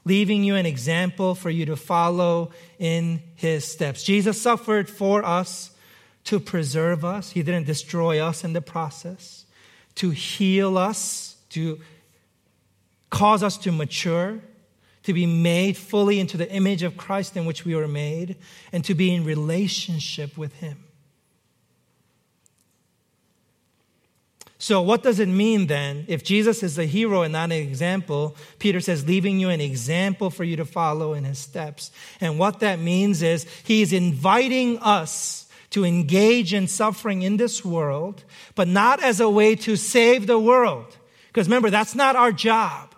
leaving 0.07 0.43
you 0.43 0.55
an 0.55 0.65
example 0.65 1.35
for 1.35 1.51
you 1.51 1.67
to 1.67 1.77
follow 1.77 2.51
in 2.79 3.23
his 3.35 3.67
steps. 3.67 4.03
Jesus 4.03 4.41
suffered 4.41 4.89
for 4.89 5.23
us 5.23 5.71
to 6.25 6.41
preserve 6.41 7.05
us, 7.05 7.33
he 7.33 7.43
didn't 7.43 7.67
destroy 7.67 8.21
us 8.21 8.43
in 8.43 8.55
the 8.55 8.63
process, 8.63 9.45
to 9.97 10.09
heal 10.09 10.79
us, 10.79 11.37
to 11.51 11.79
cause 13.11 13.43
us 13.43 13.59
to 13.59 13.71
mature. 13.71 14.41
To 15.07 15.13
be 15.13 15.27
made 15.27 15.77
fully 15.77 16.21
into 16.21 16.37
the 16.37 16.49
image 16.53 16.85
of 16.85 16.97
Christ 16.97 17.37
in 17.37 17.45
which 17.45 17.65
we 17.65 17.75
were 17.75 17.89
made, 17.89 18.37
and 18.71 18.85
to 18.85 18.95
be 18.95 19.13
in 19.13 19.25
relationship 19.25 20.39
with 20.39 20.55
Him. 20.61 20.82
So, 24.63 24.81
what 24.81 25.03
does 25.03 25.19
it 25.19 25.27
mean 25.27 25.67
then? 25.67 26.05
If 26.07 26.23
Jesus 26.23 26.63
is 26.63 26.77
the 26.77 26.87
hero 26.87 27.23
and 27.23 27.33
not 27.33 27.47
an 27.47 27.59
example, 27.59 28.37
Peter 28.61 28.79
says, 28.79 29.05
leaving 29.05 29.41
you 29.41 29.49
an 29.49 29.61
example 29.61 30.31
for 30.31 30.45
you 30.45 30.55
to 30.55 30.65
follow 30.65 31.15
in 31.15 31.25
his 31.25 31.41
steps. 31.41 31.91
And 32.21 32.39
what 32.39 32.61
that 32.61 32.79
means 32.79 33.23
is 33.23 33.45
he's 33.65 33.93
inviting 33.93 34.79
us 34.79 35.49
to 35.71 35.85
engage 35.85 36.55
in 36.55 36.69
suffering 36.69 37.23
in 37.23 37.39
this 37.39 37.65
world, 37.65 38.23
but 38.55 38.69
not 38.69 39.03
as 39.03 39.19
a 39.19 39.29
way 39.29 39.57
to 39.57 39.75
save 39.75 40.29
the 40.29 40.39
world. 40.39 40.97
Because 41.27 41.49
remember, 41.49 41.69
that's 41.69 41.97
not 41.97 42.15
our 42.15 42.31
job. 42.31 42.95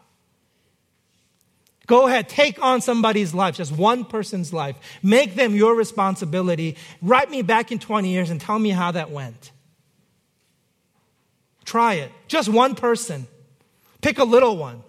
Go 1.87 2.07
ahead, 2.07 2.29
take 2.29 2.63
on 2.63 2.83
somebody's 2.83 3.33
life, 3.33 3.57
just 3.57 3.73
one 3.73 4.05
person's 4.05 4.53
life. 4.53 4.77
Make 5.03 5.35
them 5.35 5.55
your 5.55 5.75
responsibility. 5.75 6.77
Write 7.01 7.31
me 7.31 7.41
back 7.41 7.73
in 7.73 7.79
20 7.79 8.11
years 8.11 8.29
and 8.29 8.39
tell 8.39 8.59
me 8.59 8.69
how 8.69 8.93
that 8.93 9.11
went. 9.11 9.51
Try 11.65 11.95
it. 11.95 12.13
Just 12.29 12.49
one 12.49 12.75
person. 12.75 13.27
Pick 14.03 14.19
a 14.19 14.25
little 14.25 14.57
one. 14.57 14.83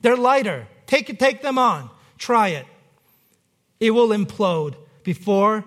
They're 0.00 0.16
lighter. 0.16 0.68
Take, 0.86 1.10
it, 1.10 1.18
take 1.18 1.42
them 1.42 1.58
on. 1.58 1.90
Try 2.18 2.48
it. 2.48 2.66
It 3.80 3.90
will 3.90 4.08
implode 4.08 4.76
before 5.02 5.64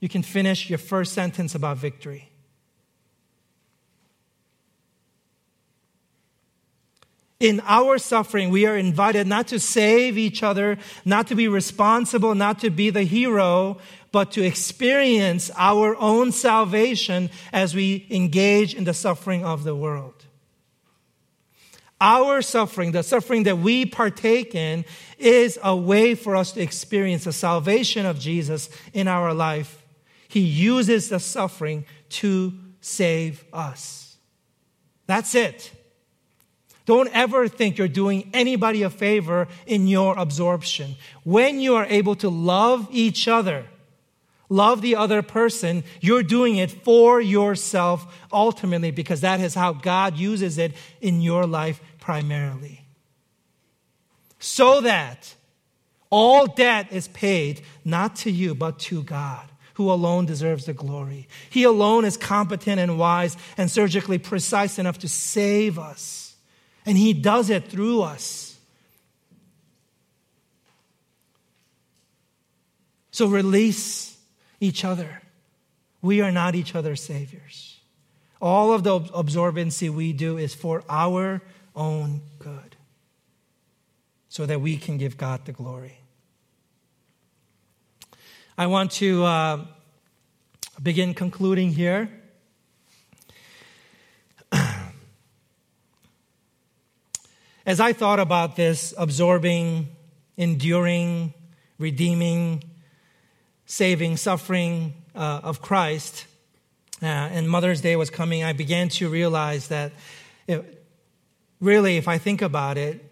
you 0.00 0.08
can 0.08 0.22
finish 0.22 0.68
your 0.68 0.78
first 0.78 1.12
sentence 1.12 1.54
about 1.54 1.76
victory. 1.76 2.31
In 7.42 7.60
our 7.66 7.98
suffering, 7.98 8.50
we 8.50 8.66
are 8.66 8.76
invited 8.76 9.26
not 9.26 9.48
to 9.48 9.58
save 9.58 10.16
each 10.16 10.44
other, 10.44 10.78
not 11.04 11.26
to 11.26 11.34
be 11.34 11.48
responsible, 11.48 12.36
not 12.36 12.60
to 12.60 12.70
be 12.70 12.88
the 12.88 13.02
hero, 13.02 13.78
but 14.12 14.30
to 14.32 14.46
experience 14.46 15.50
our 15.56 15.96
own 15.96 16.30
salvation 16.30 17.30
as 17.52 17.74
we 17.74 18.06
engage 18.10 18.74
in 18.74 18.84
the 18.84 18.94
suffering 18.94 19.44
of 19.44 19.64
the 19.64 19.74
world. 19.74 20.24
Our 22.00 22.42
suffering, 22.42 22.92
the 22.92 23.02
suffering 23.02 23.42
that 23.42 23.58
we 23.58 23.86
partake 23.86 24.54
in, 24.54 24.84
is 25.18 25.58
a 25.64 25.74
way 25.74 26.14
for 26.14 26.36
us 26.36 26.52
to 26.52 26.60
experience 26.60 27.24
the 27.24 27.32
salvation 27.32 28.06
of 28.06 28.20
Jesus 28.20 28.70
in 28.92 29.08
our 29.08 29.34
life. 29.34 29.84
He 30.28 30.42
uses 30.42 31.08
the 31.08 31.18
suffering 31.18 31.86
to 32.10 32.52
save 32.80 33.44
us. 33.52 34.16
That's 35.08 35.34
it. 35.34 35.72
Don't 36.84 37.08
ever 37.12 37.48
think 37.48 37.78
you're 37.78 37.88
doing 37.88 38.30
anybody 38.32 38.82
a 38.82 38.90
favor 38.90 39.48
in 39.66 39.86
your 39.86 40.18
absorption. 40.18 40.96
When 41.24 41.60
you 41.60 41.76
are 41.76 41.86
able 41.86 42.16
to 42.16 42.28
love 42.28 42.88
each 42.90 43.28
other, 43.28 43.66
love 44.48 44.82
the 44.82 44.96
other 44.96 45.22
person, 45.22 45.84
you're 46.00 46.22
doing 46.24 46.56
it 46.56 46.70
for 46.70 47.20
yourself 47.20 48.12
ultimately 48.32 48.90
because 48.90 49.20
that 49.20 49.40
is 49.40 49.54
how 49.54 49.72
God 49.72 50.16
uses 50.16 50.58
it 50.58 50.72
in 51.00 51.20
your 51.20 51.46
life 51.46 51.80
primarily. 52.00 52.84
So 54.40 54.80
that 54.80 55.34
all 56.10 56.46
debt 56.46 56.88
is 56.90 57.08
paid 57.08 57.62
not 57.84 58.16
to 58.16 58.30
you, 58.30 58.54
but 58.54 58.80
to 58.80 59.04
God, 59.04 59.48
who 59.74 59.90
alone 59.90 60.26
deserves 60.26 60.66
the 60.66 60.74
glory. 60.74 61.28
He 61.48 61.62
alone 61.62 62.04
is 62.04 62.16
competent 62.16 62.80
and 62.80 62.98
wise 62.98 63.36
and 63.56 63.70
surgically 63.70 64.18
precise 64.18 64.80
enough 64.80 64.98
to 64.98 65.08
save 65.08 65.78
us. 65.78 66.21
And 66.84 66.98
He 66.98 67.12
does 67.12 67.50
it 67.50 67.68
through 67.68 68.02
us. 68.02 68.58
So 73.10 73.26
release 73.26 74.16
each 74.58 74.84
other. 74.84 75.22
We 76.00 76.20
are 76.20 76.32
not 76.32 76.54
each 76.54 76.74
other's 76.74 77.02
saviors. 77.02 77.78
All 78.40 78.72
of 78.72 78.82
the 78.82 78.98
absorbency 78.98 79.88
we 79.90 80.12
do 80.12 80.38
is 80.38 80.54
for 80.54 80.82
our 80.88 81.42
own 81.76 82.22
good, 82.38 82.76
so 84.28 84.46
that 84.46 84.60
we 84.60 84.76
can 84.76 84.98
give 84.98 85.16
God 85.16 85.44
the 85.44 85.52
glory. 85.52 86.00
I 88.58 88.66
want 88.66 88.90
to 88.92 89.24
uh, 89.24 89.64
begin 90.82 91.14
concluding 91.14 91.72
here. 91.72 92.10
As 97.64 97.78
I 97.78 97.92
thought 97.92 98.18
about 98.18 98.56
this 98.56 98.92
absorbing, 98.98 99.88
enduring, 100.36 101.32
redeeming, 101.78 102.64
saving, 103.66 104.16
suffering 104.16 104.94
uh, 105.14 105.40
of 105.44 105.62
Christ, 105.62 106.26
uh, 107.02 107.06
and 107.06 107.48
Mother's 107.48 107.80
Day 107.80 107.94
was 107.96 108.10
coming, 108.10 108.42
I 108.42 108.52
began 108.52 108.88
to 108.90 109.08
realize 109.08 109.68
that 109.68 109.92
it, 110.46 110.84
really, 111.60 111.96
if 111.96 112.08
I 112.08 112.18
think 112.18 112.42
about 112.42 112.78
it, 112.78 113.04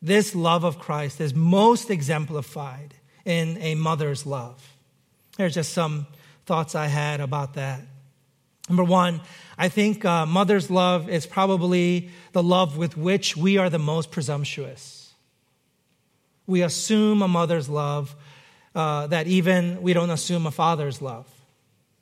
this 0.00 0.34
love 0.34 0.64
of 0.64 0.78
Christ 0.78 1.20
is 1.20 1.34
most 1.34 1.90
exemplified 1.90 2.94
in 3.24 3.58
a 3.58 3.74
mother's 3.74 4.24
love. 4.24 4.76
There's 5.36 5.54
just 5.54 5.72
some 5.72 6.06
thoughts 6.46 6.74
I 6.74 6.86
had 6.86 7.20
about 7.20 7.54
that. 7.54 7.80
Number 8.68 8.84
one, 8.84 9.20
I 9.56 9.68
think 9.68 10.04
uh, 10.04 10.26
mother's 10.26 10.70
love 10.70 11.08
is 11.08 11.26
probably 11.26 12.10
the 12.32 12.42
love 12.42 12.76
with 12.76 12.96
which 12.96 13.36
we 13.36 13.58
are 13.58 13.70
the 13.70 13.78
most 13.78 14.10
presumptuous. 14.10 15.12
We 16.46 16.62
assume 16.62 17.22
a 17.22 17.28
mother's 17.28 17.68
love 17.68 18.14
uh, 18.74 19.06
that 19.08 19.26
even 19.26 19.82
we 19.82 19.92
don't 19.92 20.10
assume 20.10 20.46
a 20.46 20.50
father's 20.50 21.02
love. 21.02 21.26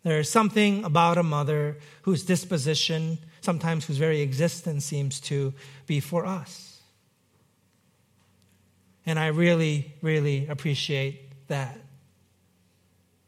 There's 0.03 0.31
something 0.31 0.85
about 0.85 1.19
a 1.19 1.23
mother 1.23 1.79
whose 2.03 2.25
disposition, 2.25 3.19
sometimes 3.41 3.87
whose 3.87 3.97
very 3.97 4.21
existence, 4.21 4.85
seems 4.85 5.21
to 5.23 5.53
be 5.87 5.99
for 6.01 6.27
us. 6.27 6.81
And 9.05 9.19
I 9.19 9.29
really, 9.29 9.95
really 10.03 10.47
appreciate 10.47 11.49
that. 11.49 11.79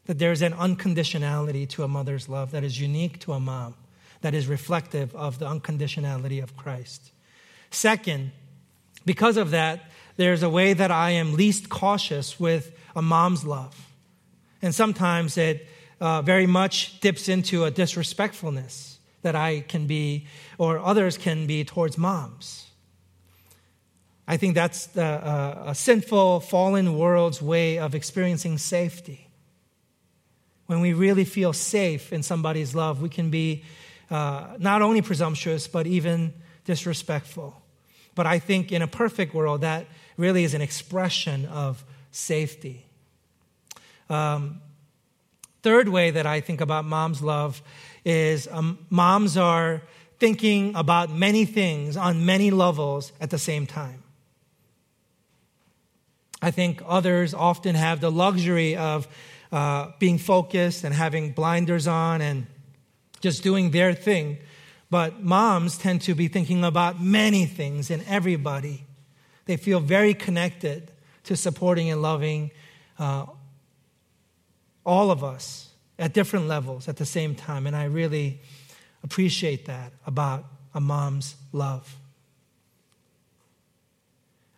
That 0.09 0.17
there's 0.17 0.41
an 0.41 0.53
unconditionality 0.53 1.69
to 1.69 1.83
a 1.83 1.87
mother's 1.87 2.27
love 2.27 2.49
that 2.49 2.63
is 2.63 2.81
unique 2.81 3.19
to 3.19 3.33
a 3.33 3.39
mom, 3.39 3.75
that 4.21 4.33
is 4.33 4.47
reflective 4.47 5.15
of 5.15 5.37
the 5.37 5.45
unconditionality 5.45 6.41
of 6.41 6.57
Christ. 6.57 7.11
Second, 7.69 8.31
because 9.05 9.37
of 9.37 9.51
that, 9.51 9.91
there's 10.17 10.41
a 10.41 10.49
way 10.49 10.73
that 10.73 10.89
I 10.89 11.11
am 11.11 11.35
least 11.35 11.69
cautious 11.69 12.39
with 12.39 12.75
a 12.95 13.03
mom's 13.03 13.45
love. 13.45 13.87
And 14.63 14.73
sometimes 14.73 15.37
it 15.37 15.67
uh, 16.01 16.23
very 16.23 16.47
much 16.47 16.99
dips 17.01 17.29
into 17.29 17.65
a 17.65 17.69
disrespectfulness 17.69 18.97
that 19.21 19.35
I 19.35 19.59
can 19.59 19.85
be, 19.85 20.25
or 20.57 20.79
others 20.79 21.19
can 21.19 21.45
be 21.45 21.63
towards 21.63 21.99
moms. 21.99 22.65
I 24.27 24.37
think 24.37 24.55
that's 24.55 24.87
the, 24.87 25.03
uh, 25.05 25.65
a 25.67 25.75
sinful, 25.75 26.39
fallen 26.39 26.97
world's 26.97 27.43
way 27.43 27.77
of 27.77 27.93
experiencing 27.93 28.57
safety. 28.57 29.28
When 30.69 30.81
we 30.81 30.93
really 30.93 31.25
feel 31.25 31.51
safe 31.51 32.13
in 32.13 32.21
somebody's 32.21 32.75
love, 32.75 33.01
we 33.01 33.09
can 33.09 33.31
be 33.31 33.63
uh, 34.11 34.55
not 34.59 34.83
only 34.83 35.01
presumptuous, 35.01 35.67
but 35.67 35.87
even 35.87 36.31
disrespectful. 36.63 37.59
But 38.13 38.27
I 38.27 38.37
think 38.37 38.71
in 38.71 38.83
a 38.83 38.87
perfect 38.87 39.33
world, 39.33 39.61
that 39.61 39.87
really 40.15 40.43
is 40.43 40.53
an 40.53 40.61
expression 40.61 41.47
of 41.47 41.83
safety. 42.11 42.85
Um, 44.11 44.61
third 45.63 45.89
way 45.89 46.11
that 46.11 46.27
I 46.27 46.39
think 46.39 46.61
about 46.61 46.85
mom's 46.85 47.23
love 47.23 47.63
is 48.05 48.47
um, 48.51 48.85
moms 48.91 49.37
are 49.37 49.81
thinking 50.19 50.75
about 50.75 51.09
many 51.09 51.45
things 51.45 51.97
on 51.97 52.27
many 52.27 52.51
levels 52.51 53.11
at 53.19 53.31
the 53.31 53.39
same 53.39 53.65
time. 53.65 54.03
I 56.43 56.51
think 56.51 56.83
others 56.85 57.33
often 57.33 57.73
have 57.73 58.01
the 58.01 58.11
luxury 58.11 58.75
of 58.75 59.07
uh, 59.51 59.91
being 59.99 60.17
focused 60.17 60.83
and 60.83 60.93
having 60.93 61.31
blinders 61.31 61.87
on 61.87 62.21
and 62.21 62.45
just 63.21 63.43
doing 63.43 63.71
their 63.71 63.93
thing. 63.93 64.37
But 64.89 65.21
moms 65.21 65.77
tend 65.77 66.01
to 66.03 66.15
be 66.15 66.27
thinking 66.27 66.63
about 66.63 67.01
many 67.01 67.45
things 67.45 67.91
and 67.91 68.03
everybody. 68.07 68.85
They 69.45 69.57
feel 69.57 69.79
very 69.79 70.13
connected 70.13 70.91
to 71.25 71.35
supporting 71.35 71.89
and 71.91 72.01
loving 72.01 72.51
uh, 72.97 73.25
all 74.85 75.11
of 75.11 75.23
us 75.23 75.69
at 75.97 76.13
different 76.13 76.47
levels 76.47 76.87
at 76.87 76.97
the 76.97 77.05
same 77.05 77.35
time. 77.35 77.67
And 77.67 77.75
I 77.75 77.85
really 77.85 78.41
appreciate 79.03 79.65
that 79.65 79.91
about 80.05 80.45
a 80.73 80.79
mom's 80.79 81.35
love. 81.51 81.95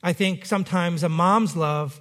I 0.04 0.14
think 0.14 0.46
sometimes 0.46 1.04
a 1.04 1.10
mom's 1.10 1.56
love 1.56 2.00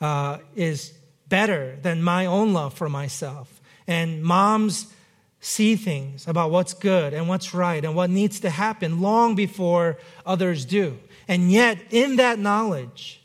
uh, 0.00 0.38
is 0.54 0.92
better 1.28 1.76
than 1.82 2.02
my 2.02 2.26
own 2.26 2.52
love 2.52 2.74
for 2.74 2.88
myself. 2.88 3.60
And 3.86 4.22
moms 4.22 4.92
see 5.40 5.76
things 5.76 6.26
about 6.26 6.50
what's 6.50 6.74
good 6.74 7.14
and 7.14 7.28
what's 7.28 7.54
right 7.54 7.84
and 7.84 7.94
what 7.94 8.10
needs 8.10 8.40
to 8.40 8.50
happen 8.50 9.00
long 9.00 9.34
before 9.34 9.98
others 10.24 10.64
do. 10.64 10.98
And 11.28 11.50
yet, 11.50 11.78
in 11.90 12.16
that 12.16 12.38
knowledge, 12.38 13.20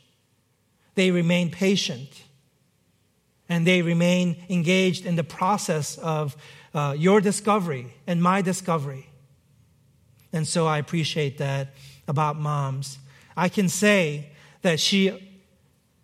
they 0.94 1.10
remain 1.10 1.50
patient 1.50 2.22
and 3.48 3.66
they 3.66 3.82
remain 3.82 4.36
engaged 4.48 5.04
in 5.06 5.16
the 5.16 5.24
process 5.24 5.98
of 5.98 6.36
uh, 6.74 6.94
your 6.98 7.20
discovery 7.20 7.92
and 8.06 8.22
my 8.22 8.40
discovery. 8.40 9.08
And 10.32 10.46
so 10.48 10.66
I 10.66 10.78
appreciate 10.78 11.38
that 11.38 11.74
about 12.08 12.36
moms. 12.36 12.98
I 13.36 13.48
can 13.48 13.68
say 13.68 14.30
that 14.62 14.80
she 14.80 15.38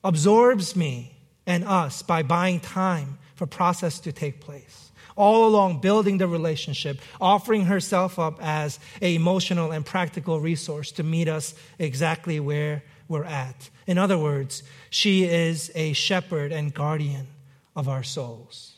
absorbs 0.05 0.77
me 0.77 1.18
and 1.49 1.65
us 1.65 2.03
by 2.03 2.23
buying 2.23 2.61
time 2.61 3.19
for 3.35 3.47
process 3.47 3.99
to 4.01 4.13
take 4.13 4.39
place. 4.39 4.93
All 5.17 5.49
along 5.49 5.81
building 5.81 6.19
the 6.19 6.29
relationship, 6.29 7.01
offering 7.21 7.65
herself 7.65 8.19
up 8.21 8.39
as 8.41 8.79
an 9.01 9.09
emotional 9.09 9.73
and 9.73 9.85
practical 9.85 10.39
resource 10.39 10.93
to 10.93 11.03
meet 11.03 11.27
us 11.27 11.55
exactly 11.79 12.39
where 12.39 12.85
we're 13.09 13.25
at. 13.25 13.71
In 13.87 13.99
other 13.99 14.19
words, 14.19 14.63
she 14.91 15.25
is 15.25 15.73
a 15.75 15.95
shepherd 15.95 16.53
and 16.53 16.73
guardian 16.73 17.27
of 17.75 17.89
our 17.89 18.05
souls. 18.05 18.75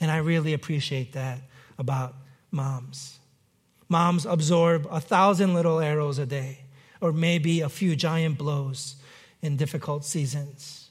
And 0.00 0.10
I 0.10 0.18
really 0.18 0.54
appreciate 0.54 1.12
that 1.12 1.40
about 1.76 2.14
moms. 2.52 3.18
Moms 3.88 4.24
absorb 4.24 4.86
a 4.90 5.00
thousand 5.00 5.54
little 5.54 5.80
arrows 5.80 6.18
a 6.18 6.26
day, 6.26 6.60
or 7.00 7.12
maybe 7.12 7.60
a 7.60 7.68
few 7.68 7.96
giant 7.96 8.38
blows 8.38 8.94
in 9.42 9.56
difficult 9.56 10.04
seasons. 10.04 10.87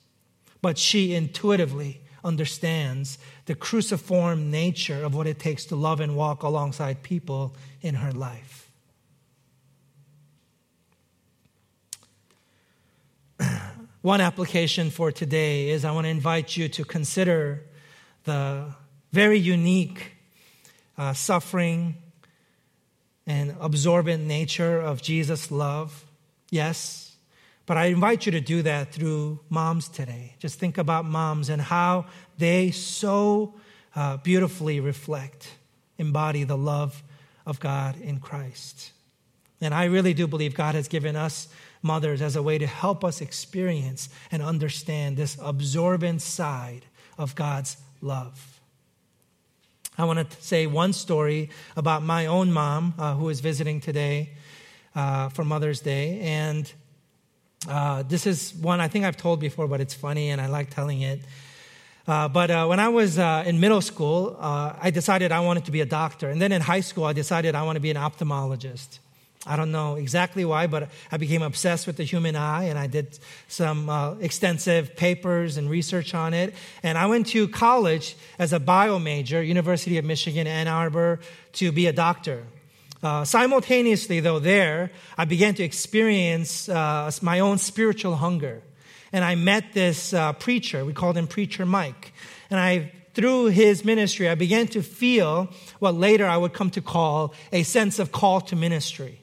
But 0.61 0.77
she 0.77 1.13
intuitively 1.13 2.01
understands 2.23 3.17
the 3.45 3.55
cruciform 3.55 4.51
nature 4.51 5.03
of 5.03 5.15
what 5.15 5.27
it 5.27 5.39
takes 5.39 5.65
to 5.65 5.75
love 5.75 5.99
and 5.99 6.15
walk 6.15 6.43
alongside 6.43 7.03
people 7.03 7.55
in 7.81 7.95
her 7.95 8.11
life. 8.11 8.69
One 14.01 14.21
application 14.21 14.89
for 14.89 15.11
today 15.11 15.69
is 15.69 15.85
I 15.85 15.91
want 15.91 16.05
to 16.05 16.09
invite 16.09 16.57
you 16.57 16.67
to 16.69 16.83
consider 16.83 17.63
the 18.25 18.65
very 19.11 19.39
unique 19.39 20.11
uh, 20.97 21.13
suffering 21.13 21.95
and 23.25 23.55
absorbent 23.59 24.25
nature 24.25 24.79
of 24.79 25.01
Jesus' 25.01 25.51
love. 25.51 26.05
Yes, 26.49 27.06
but 27.67 27.77
I 27.77 27.87
invite 27.87 28.25
you 28.25 28.31
to 28.31 28.41
do 28.41 28.61
that 28.63 28.93
through 28.93 29.41
moms 29.49 29.89
today. 29.89 30.33
Just 30.39 30.57
think 30.57 30.77
about 30.77 31.05
moms 31.05 31.49
and 31.49 31.61
how 31.61 32.05
they 32.37 32.71
so 32.71 33.53
uh, 33.93 34.17
beautifully 34.17 34.79
reflect, 34.79 35.49
embody 35.97 36.45
the 36.45 36.57
love 36.57 37.03
of 37.45 37.59
God 37.59 37.99
in 37.99 38.19
Christ. 38.19 38.93
And 39.59 39.73
I 39.73 39.85
really 39.85 40.13
do 40.13 40.27
believe 40.27 40.55
God 40.55 40.75
has 40.75 40.87
given 40.87 41.17
us 41.17 41.49
mothers 41.81 42.21
as 42.21 42.37
a 42.37 42.41
way 42.41 42.57
to 42.57 42.65
help 42.65 43.03
us 43.03 43.19
experience 43.19 44.07
and 44.31 44.41
understand 44.41 45.17
this 45.17 45.37
absorbent 45.41 46.21
side 46.21 46.85
of 47.17 47.35
God's 47.35 47.75
love. 48.01 48.61
I 49.97 50.05
want 50.05 50.29
to 50.29 50.41
say 50.41 50.67
one 50.67 50.93
story 50.93 51.49
about 51.75 52.01
my 52.01 52.27
own 52.27 52.53
mom 52.53 52.93
uh, 52.97 53.15
who 53.15 53.27
is 53.27 53.41
visiting 53.41 53.81
today 53.81 54.29
uh, 54.95 55.29
for 55.29 55.43
Mother's 55.43 55.81
Day. 55.81 56.19
And 56.21 56.71
uh, 57.67 58.03
this 58.03 58.27
is 58.27 58.53
one 58.55 58.79
I 58.79 58.87
think 58.87 59.05
I've 59.05 59.17
told 59.17 59.39
before, 59.39 59.67
but 59.67 59.81
it's 59.81 59.93
funny 59.93 60.29
and 60.29 60.39
I 60.39 60.47
like 60.47 60.69
telling 60.69 61.01
it. 61.01 61.21
Uh, 62.07 62.27
but 62.27 62.49
uh, 62.49 62.65
when 62.65 62.79
I 62.79 62.89
was 62.89 63.19
uh, 63.19 63.43
in 63.45 63.59
middle 63.59 63.81
school, 63.81 64.37
I 64.39 64.91
decided 64.91 65.31
I 65.31 65.41
wanted 65.41 65.65
to 65.65 65.71
be 65.71 65.81
a 65.81 65.85
doctor. 65.85 66.29
And 66.29 66.41
then 66.41 66.51
in 66.51 66.61
high 66.61 66.79
school, 66.79 67.03
I 67.03 67.13
decided 67.13 67.53
I 67.53 67.63
want 67.63 67.75
to 67.75 67.81
be 67.81 67.91
an 67.91 67.97
ophthalmologist. 67.97 68.99
I 69.45 69.55
don't 69.55 69.71
know 69.71 69.95
exactly 69.95 70.43
why, 70.45 70.67
but 70.67 70.89
I 71.11 71.17
became 71.17 71.41
obsessed 71.41 71.87
with 71.87 71.97
the 71.97 72.03
human 72.03 72.35
eye 72.35 72.65
and 72.65 72.77
I 72.77 72.87
did 72.87 73.17
some 73.47 73.89
uh, 73.89 74.15
extensive 74.15 74.95
papers 74.95 75.57
and 75.57 75.69
research 75.69 76.13
on 76.13 76.33
it. 76.33 76.53
And 76.83 76.97
I 76.97 77.05
went 77.05 77.27
to 77.27 77.47
college 77.47 78.15
as 78.39 78.51
a 78.51 78.59
bio 78.59 78.99
major, 78.99 79.41
University 79.41 79.97
of 79.97 80.05
Michigan, 80.05 80.47
Ann 80.47 80.67
Arbor, 80.67 81.19
to 81.53 81.71
be 81.71 81.87
a 81.87 81.93
doctor. 81.93 82.43
Uh, 83.03 83.23
simultaneously, 83.23 84.19
though, 84.19 84.39
there, 84.39 84.91
I 85.17 85.25
began 85.25 85.53
to 85.55 85.63
experience 85.63 86.67
uh, 86.67 87.11
my 87.21 87.39
own 87.39 87.57
spiritual 87.57 88.15
hunger. 88.15 88.63
And 89.11 89.23
I 89.23 89.35
met 89.35 89.73
this 89.73 90.13
uh, 90.13 90.33
preacher, 90.33 90.83
we 90.83 90.93
called 90.93 91.17
him 91.17 91.27
Preacher 91.27 91.65
Mike. 91.65 92.13
And 92.49 92.59
I 92.59 92.91
through 93.17 93.47
his 93.47 93.83
ministry, 93.83 94.29
I 94.29 94.35
began 94.35 94.67
to 94.67 94.83
feel 94.83 95.49
what 95.79 95.95
later 95.95 96.27
I 96.27 96.37
would 96.37 96.53
come 96.53 96.69
to 96.69 96.81
call 96.81 97.33
a 97.51 97.63
sense 97.63 97.97
of 97.97 98.11
call 98.11 98.41
to 98.41 98.55
ministry. 98.55 99.19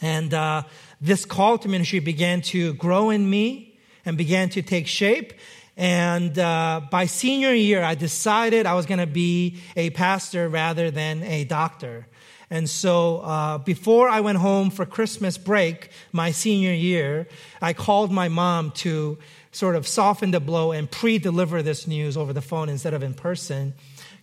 And 0.00 0.32
uh, 0.32 0.62
this 1.02 1.26
call 1.26 1.58
to 1.58 1.68
ministry 1.68 1.98
began 1.98 2.40
to 2.42 2.72
grow 2.74 3.10
in 3.10 3.28
me 3.28 3.78
and 4.06 4.16
began 4.16 4.48
to 4.50 4.62
take 4.62 4.86
shape. 4.86 5.34
And 5.76 6.38
uh, 6.38 6.82
by 6.90 7.06
senior 7.06 7.52
year, 7.52 7.82
I 7.82 7.94
decided 7.94 8.66
I 8.66 8.74
was 8.74 8.86
going 8.86 9.00
to 9.00 9.06
be 9.06 9.60
a 9.76 9.90
pastor 9.90 10.48
rather 10.48 10.90
than 10.90 11.22
a 11.24 11.44
doctor. 11.44 12.06
And 12.50 12.70
so 12.70 13.18
uh, 13.18 13.58
before 13.58 14.08
I 14.08 14.20
went 14.20 14.38
home 14.38 14.70
for 14.70 14.86
Christmas 14.86 15.38
break, 15.38 15.90
my 16.12 16.30
senior 16.30 16.72
year, 16.72 17.26
I 17.60 17.72
called 17.72 18.12
my 18.12 18.28
mom 18.28 18.70
to 18.72 19.18
sort 19.50 19.74
of 19.74 19.86
soften 19.88 20.30
the 20.30 20.40
blow 20.40 20.72
and 20.72 20.90
pre 20.90 21.18
deliver 21.18 21.62
this 21.62 21.86
news 21.86 22.16
over 22.16 22.32
the 22.32 22.42
phone 22.42 22.68
instead 22.68 22.94
of 22.94 23.02
in 23.02 23.14
person 23.14 23.74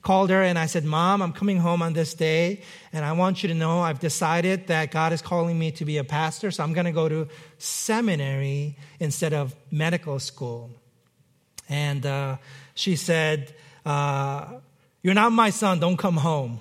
called 0.01 0.29
her 0.29 0.41
and 0.41 0.57
I 0.57 0.65
said, 0.65 0.83
Mom, 0.83 1.21
I'm 1.21 1.33
coming 1.33 1.57
home 1.57 1.81
on 1.81 1.93
this 1.93 2.13
day, 2.13 2.61
and 2.91 3.05
I 3.05 3.11
want 3.13 3.43
you 3.43 3.49
to 3.49 3.55
know 3.55 3.81
I've 3.81 3.99
decided 3.99 4.67
that 4.67 4.91
God 4.91 5.13
is 5.13 5.21
calling 5.21 5.57
me 5.57 5.71
to 5.73 5.85
be 5.85 5.97
a 5.97 6.03
pastor, 6.03 6.51
so 6.51 6.63
I'm 6.63 6.73
going 6.73 6.85
to 6.85 6.91
go 6.91 7.07
to 7.07 7.27
seminary 7.57 8.77
instead 8.99 9.33
of 9.33 9.55
medical 9.69 10.19
school. 10.19 10.71
And 11.71 12.05
uh, 12.05 12.35
she 12.75 12.97
said, 12.97 13.53
uh, 13.85 14.45
You're 15.01 15.13
not 15.13 15.31
my 15.31 15.51
son, 15.51 15.79
don't 15.79 15.95
come 15.95 16.17
home. 16.17 16.59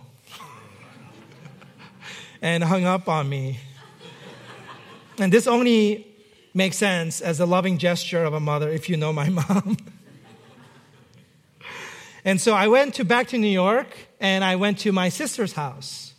and 2.42 2.62
hung 2.62 2.84
up 2.84 3.08
on 3.08 3.28
me. 3.28 3.58
And 5.18 5.32
this 5.32 5.48
only 5.48 6.06
makes 6.54 6.76
sense 6.76 7.20
as 7.20 7.40
a 7.40 7.46
loving 7.46 7.76
gesture 7.76 8.22
of 8.22 8.34
a 8.34 8.40
mother 8.40 8.70
if 8.70 8.88
you 8.88 8.96
know 8.96 9.12
my 9.12 9.28
mom. 9.40 9.76
And 12.24 12.40
so 12.40 12.54
I 12.54 12.68
went 12.68 12.94
to 12.94 13.04
back 13.04 13.28
to 13.28 13.38
New 13.38 13.48
York 13.48 13.88
and 14.20 14.44
I 14.44 14.54
went 14.56 14.78
to 14.80 14.92
my 14.92 15.08
sister's 15.08 15.54
house. 15.54 16.14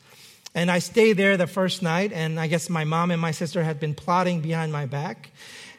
And 0.54 0.70
I 0.70 0.80
stayed 0.80 1.14
there 1.14 1.38
the 1.38 1.48
first 1.48 1.82
night, 1.82 2.12
and 2.12 2.38
I 2.38 2.48
guess 2.48 2.70
my 2.70 2.84
mom 2.84 3.10
and 3.10 3.22
my 3.22 3.32
sister 3.32 3.64
had 3.64 3.80
been 3.80 3.96
plotting 3.96 4.42
behind 4.42 4.74
my 4.74 4.86
back. 4.86 5.30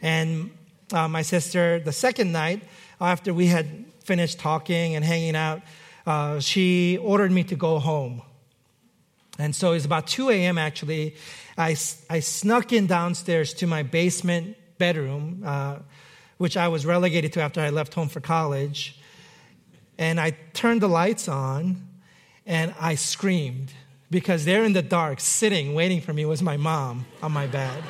And 0.01 0.51
uh, 0.95 1.09
my 1.09 1.21
sister, 1.21 1.79
the 1.79 1.93
second 1.93 2.33
night, 2.33 2.63
after 3.03 3.35
we 3.35 3.47
had 3.47 3.85
finished 4.05 4.39
talking 4.39 4.95
and 4.95 5.05
hanging 5.05 5.37
out, 5.37 5.63
uh, 6.07 6.41
she 6.41 6.99
ordered 6.99 7.31
me 7.31 7.45
to 7.45 7.57
go 7.57 7.79
home. 7.79 8.23
And 9.39 9.55
so 9.55 9.71
it 9.71 9.75
was 9.75 9.85
about 9.85 10.07
2 10.07 10.31
a.m. 10.31 10.59
actually. 10.59 11.17
I, 11.57 11.77
I 12.11 12.21
snuck 12.21 12.73
in 12.73 12.87
downstairs 12.87 13.55
to 13.55 13.67
my 13.67 13.83
basement 13.83 14.57
bedroom, 14.79 15.43
uh, 15.45 15.79
which 16.39 16.57
I 16.57 16.69
was 16.69 16.85
relegated 16.85 17.33
to 17.35 17.41
after 17.41 17.61
I 17.61 17.71
left 17.71 17.95
home 17.95 18.09
for 18.09 18.21
college 18.21 18.99
and 19.99 20.19
I 20.19 20.33
turned 20.53 20.81
the 20.81 20.89
lights 20.89 21.29
on 21.29 21.87
and 22.47 22.75
I 22.81 22.97
screamed 22.97 23.73
because 24.11 24.45
there 24.45 24.65
in 24.65 24.73
the 24.73 24.83
dark, 24.83 25.21
sitting, 25.21 25.75
waiting 25.75 26.01
for 26.01 26.13
me, 26.13 26.25
was 26.25 26.43
my 26.43 26.57
mom 26.57 27.07
on 27.23 27.33
my 27.33 27.47
bed. 27.47 27.83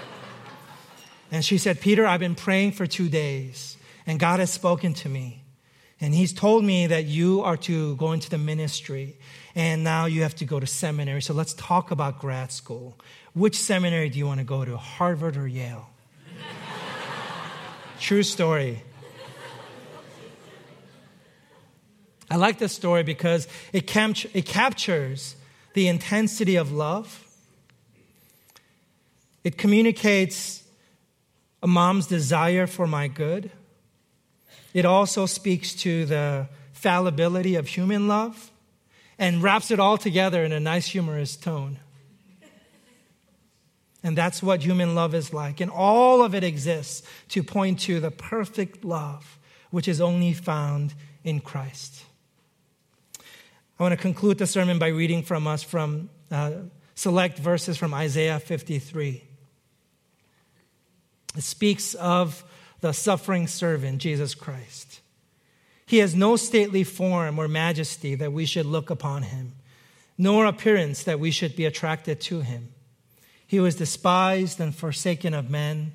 And 1.30 1.44
she 1.44 1.58
said, 1.58 1.80
Peter, 1.80 2.06
I've 2.06 2.20
been 2.20 2.34
praying 2.34 2.72
for 2.72 2.86
two 2.86 3.08
days, 3.08 3.76
and 4.06 4.18
God 4.18 4.40
has 4.40 4.50
spoken 4.50 4.94
to 4.94 5.08
me. 5.08 5.42
And 6.00 6.14
He's 6.14 6.32
told 6.32 6.64
me 6.64 6.86
that 6.88 7.04
you 7.04 7.42
are 7.42 7.56
to 7.58 7.94
go 7.96 8.12
into 8.12 8.28
the 8.28 8.38
ministry, 8.38 9.16
and 9.54 9.84
now 9.84 10.06
you 10.06 10.22
have 10.22 10.34
to 10.36 10.44
go 10.44 10.58
to 10.58 10.66
seminary. 10.66 11.22
So 11.22 11.32
let's 11.32 11.54
talk 11.54 11.90
about 11.90 12.18
grad 12.18 12.50
school. 12.50 12.98
Which 13.34 13.56
seminary 13.56 14.08
do 14.08 14.18
you 14.18 14.26
want 14.26 14.40
to 14.40 14.44
go 14.44 14.64
to, 14.64 14.76
Harvard 14.76 15.36
or 15.36 15.46
Yale? 15.46 15.88
True 18.00 18.22
story. 18.22 18.82
I 22.32 22.36
like 22.36 22.58
this 22.58 22.72
story 22.72 23.02
because 23.02 23.46
it, 23.72 23.94
it 24.34 24.46
captures 24.46 25.36
the 25.74 25.88
intensity 25.88 26.56
of 26.56 26.72
love. 26.72 27.26
It 29.44 29.58
communicates 29.58 30.62
a 31.62 31.66
mom's 31.66 32.06
desire 32.06 32.66
for 32.66 32.86
my 32.86 33.06
good. 33.06 33.50
It 34.74 34.84
also 34.84 35.26
speaks 35.26 35.74
to 35.76 36.06
the 36.06 36.48
fallibility 36.72 37.54
of 37.54 37.68
human 37.68 38.08
love 38.08 38.50
and 39.18 39.42
wraps 39.42 39.70
it 39.70 39.78
all 39.78 39.98
together 39.98 40.44
in 40.44 40.52
a 40.52 40.60
nice, 40.60 40.86
humorous 40.86 41.36
tone. 41.36 41.78
And 44.02 44.18
that's 44.18 44.42
what 44.42 44.62
human 44.62 44.94
love 44.94 45.14
is 45.14 45.32
like. 45.32 45.60
And 45.60 45.70
all 45.70 46.22
of 46.22 46.34
it 46.34 46.42
exists 46.42 47.06
to 47.28 47.42
point 47.42 47.80
to 47.80 48.00
the 48.00 48.10
perfect 48.10 48.84
love, 48.84 49.38
which 49.70 49.86
is 49.86 50.00
only 50.00 50.32
found 50.32 50.94
in 51.22 51.40
Christ. 51.40 52.04
I 53.78 53.82
want 53.84 53.92
to 53.92 53.96
conclude 53.96 54.38
the 54.38 54.46
sermon 54.46 54.78
by 54.78 54.88
reading 54.88 55.22
from 55.22 55.46
us 55.46 55.62
from 55.62 56.10
uh, 56.30 56.52
select 56.94 57.38
verses 57.38 57.76
from 57.76 57.94
Isaiah 57.94 58.40
53. 58.40 59.22
It 61.36 61.42
speaks 61.42 61.94
of 61.94 62.44
the 62.82 62.92
suffering 62.92 63.46
servant, 63.46 63.98
Jesus 63.98 64.34
Christ. 64.34 65.00
He 65.86 65.98
has 65.98 66.14
no 66.14 66.36
stately 66.36 66.84
form 66.84 67.38
or 67.38 67.48
majesty 67.48 68.14
that 68.16 68.32
we 68.32 68.44
should 68.44 68.66
look 68.66 68.90
upon 68.90 69.22
him, 69.22 69.52
nor 70.18 70.46
appearance 70.46 71.04
that 71.04 71.20
we 71.20 71.30
should 71.30 71.56
be 71.56 71.64
attracted 71.64 72.20
to 72.22 72.40
him. 72.40 72.68
He 73.46 73.60
was 73.60 73.76
despised 73.76 74.60
and 74.60 74.74
forsaken 74.74 75.32
of 75.32 75.48
men, 75.48 75.92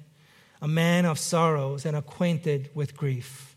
a 0.61 0.67
man 0.67 1.05
of 1.05 1.19
sorrows 1.19 1.85
and 1.85 1.95
acquainted 1.95 2.69
with 2.73 2.95
grief. 2.95 3.55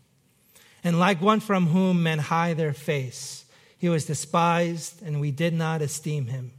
And 0.83 0.99
like 0.99 1.21
one 1.21 1.39
from 1.39 1.67
whom 1.67 2.03
men 2.03 2.19
hide 2.19 2.57
their 2.57 2.73
face, 2.73 3.45
he 3.77 3.87
was 3.87 4.05
despised, 4.05 5.01
and 5.01 5.21
we 5.21 5.31
did 5.31 5.53
not 5.53 5.81
esteem 5.81 6.27
him. 6.27 6.51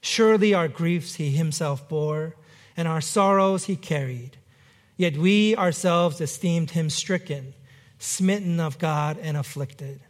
Surely 0.00 0.52
our 0.52 0.68
griefs 0.68 1.14
he 1.14 1.30
himself 1.30 1.88
bore, 1.88 2.36
and 2.76 2.86
our 2.86 3.00
sorrows 3.00 3.64
he 3.64 3.76
carried. 3.76 4.36
Yet 5.02 5.16
we 5.16 5.56
ourselves 5.56 6.20
esteemed 6.20 6.70
him 6.70 6.88
stricken, 6.88 7.54
smitten 7.98 8.60
of 8.60 8.78
God, 8.78 9.18
and 9.20 9.36
afflicted. 9.36 10.00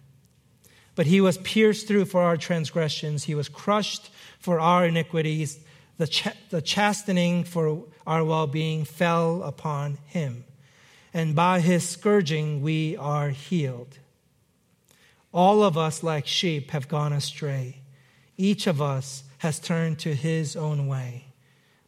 But 0.94 1.06
he 1.06 1.18
was 1.18 1.38
pierced 1.38 1.88
through 1.88 2.04
for 2.04 2.20
our 2.20 2.36
transgressions, 2.36 3.24
he 3.24 3.34
was 3.34 3.48
crushed 3.48 4.10
for 4.38 4.60
our 4.60 4.84
iniquities. 4.84 5.60
The, 5.96 6.08
ch- 6.08 6.36
the 6.50 6.60
chastening 6.60 7.44
for 7.44 7.84
our 8.06 8.22
well 8.22 8.46
being 8.46 8.84
fell 8.84 9.42
upon 9.44 9.96
him, 10.04 10.44
and 11.14 11.34
by 11.34 11.60
his 11.60 11.88
scourging 11.88 12.60
we 12.60 12.94
are 12.98 13.30
healed. 13.30 13.98
All 15.32 15.62
of 15.62 15.78
us, 15.78 16.02
like 16.02 16.26
sheep, 16.26 16.72
have 16.72 16.88
gone 16.88 17.14
astray. 17.14 17.80
Each 18.36 18.66
of 18.66 18.82
us 18.82 19.24
has 19.38 19.58
turned 19.58 20.00
to 20.00 20.14
his 20.14 20.54
own 20.54 20.86
way. 20.86 21.31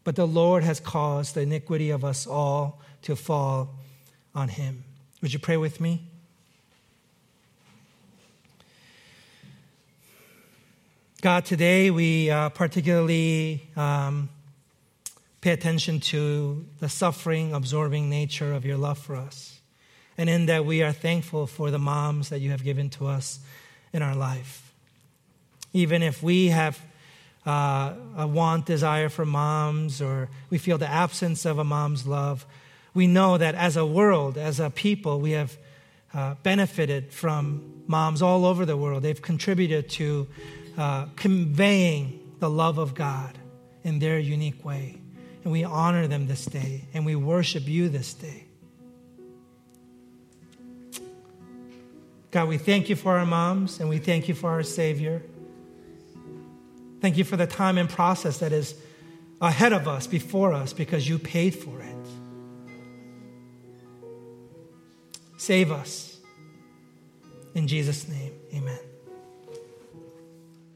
But 0.04 0.16
the 0.16 0.26
Lord 0.26 0.62
has 0.62 0.80
caused 0.80 1.34
the 1.34 1.40
iniquity 1.40 1.90
of 1.90 2.04
us 2.04 2.26
all 2.26 2.80
to 3.02 3.16
fall 3.16 3.74
on 4.34 4.48
him. 4.48 4.84
Would 5.22 5.32
you 5.32 5.38
pray 5.38 5.56
with 5.56 5.80
me? 5.80 6.02
God, 11.22 11.46
today 11.46 11.90
we 11.90 12.30
uh, 12.30 12.50
particularly 12.50 13.66
um, 13.76 14.28
pay 15.40 15.52
attention 15.52 16.00
to 16.00 16.66
the 16.80 16.88
suffering, 16.90 17.54
absorbing 17.54 18.10
nature 18.10 18.52
of 18.52 18.66
your 18.66 18.76
love 18.76 18.98
for 18.98 19.16
us. 19.16 19.58
And 20.18 20.28
in 20.28 20.46
that, 20.46 20.66
we 20.66 20.82
are 20.82 20.92
thankful 20.92 21.46
for 21.46 21.70
the 21.70 21.78
moms 21.78 22.28
that 22.28 22.40
you 22.40 22.50
have 22.50 22.62
given 22.62 22.90
to 22.90 23.06
us 23.06 23.40
in 23.92 24.02
our 24.02 24.14
life. 24.14 24.72
Even 25.72 26.02
if 26.02 26.22
we 26.22 26.48
have 26.48 26.78
uh, 27.46 27.94
a 28.16 28.26
want, 28.26 28.66
desire 28.66 29.08
for 29.08 29.24
moms, 29.24 30.00
or 30.00 30.28
we 30.50 30.58
feel 30.58 30.78
the 30.78 30.88
absence 30.88 31.44
of 31.44 31.58
a 31.58 31.64
mom's 31.64 32.06
love, 32.06 32.46
we 32.94 33.06
know 33.06 33.36
that 33.36 33.54
as 33.54 33.76
a 33.76 33.84
world, 33.84 34.38
as 34.38 34.60
a 34.60 34.70
people, 34.70 35.20
we 35.20 35.32
have 35.32 35.58
uh, 36.14 36.34
benefited 36.42 37.12
from 37.12 37.82
moms 37.86 38.22
all 38.22 38.46
over 38.46 38.64
the 38.64 38.76
world. 38.76 39.02
They've 39.02 39.20
contributed 39.20 39.90
to 39.90 40.28
uh, 40.78 41.06
conveying 41.16 42.20
the 42.38 42.48
love 42.48 42.78
of 42.78 42.94
God 42.94 43.36
in 43.82 43.98
their 43.98 44.18
unique 44.18 44.64
way. 44.64 44.98
And 45.42 45.52
we 45.52 45.64
honor 45.64 46.06
them 46.06 46.26
this 46.26 46.46
day, 46.46 46.84
and 46.94 47.04
we 47.04 47.16
worship 47.16 47.68
you 47.68 47.88
this 47.88 48.14
day. 48.14 48.44
God, 52.30 52.48
we 52.48 52.58
thank 52.58 52.88
you 52.88 52.96
for 52.96 53.18
our 53.18 53.26
moms, 53.26 53.78
and 53.78 53.88
we 53.88 53.98
thank 53.98 54.28
you 54.28 54.34
for 54.34 54.50
our 54.50 54.62
Savior. 54.62 55.22
Thank 57.04 57.18
you 57.18 57.24
for 57.24 57.36
the 57.36 57.46
time 57.46 57.76
and 57.76 57.86
process 57.86 58.38
that 58.38 58.50
is 58.50 58.74
ahead 59.38 59.74
of 59.74 59.86
us, 59.86 60.06
before 60.06 60.54
us, 60.54 60.72
because 60.72 61.06
you 61.06 61.18
paid 61.18 61.54
for 61.54 61.82
it. 61.82 62.06
Save 65.36 65.70
us. 65.70 66.16
In 67.54 67.68
Jesus' 67.68 68.08
name, 68.08 68.32
amen. 68.54 68.83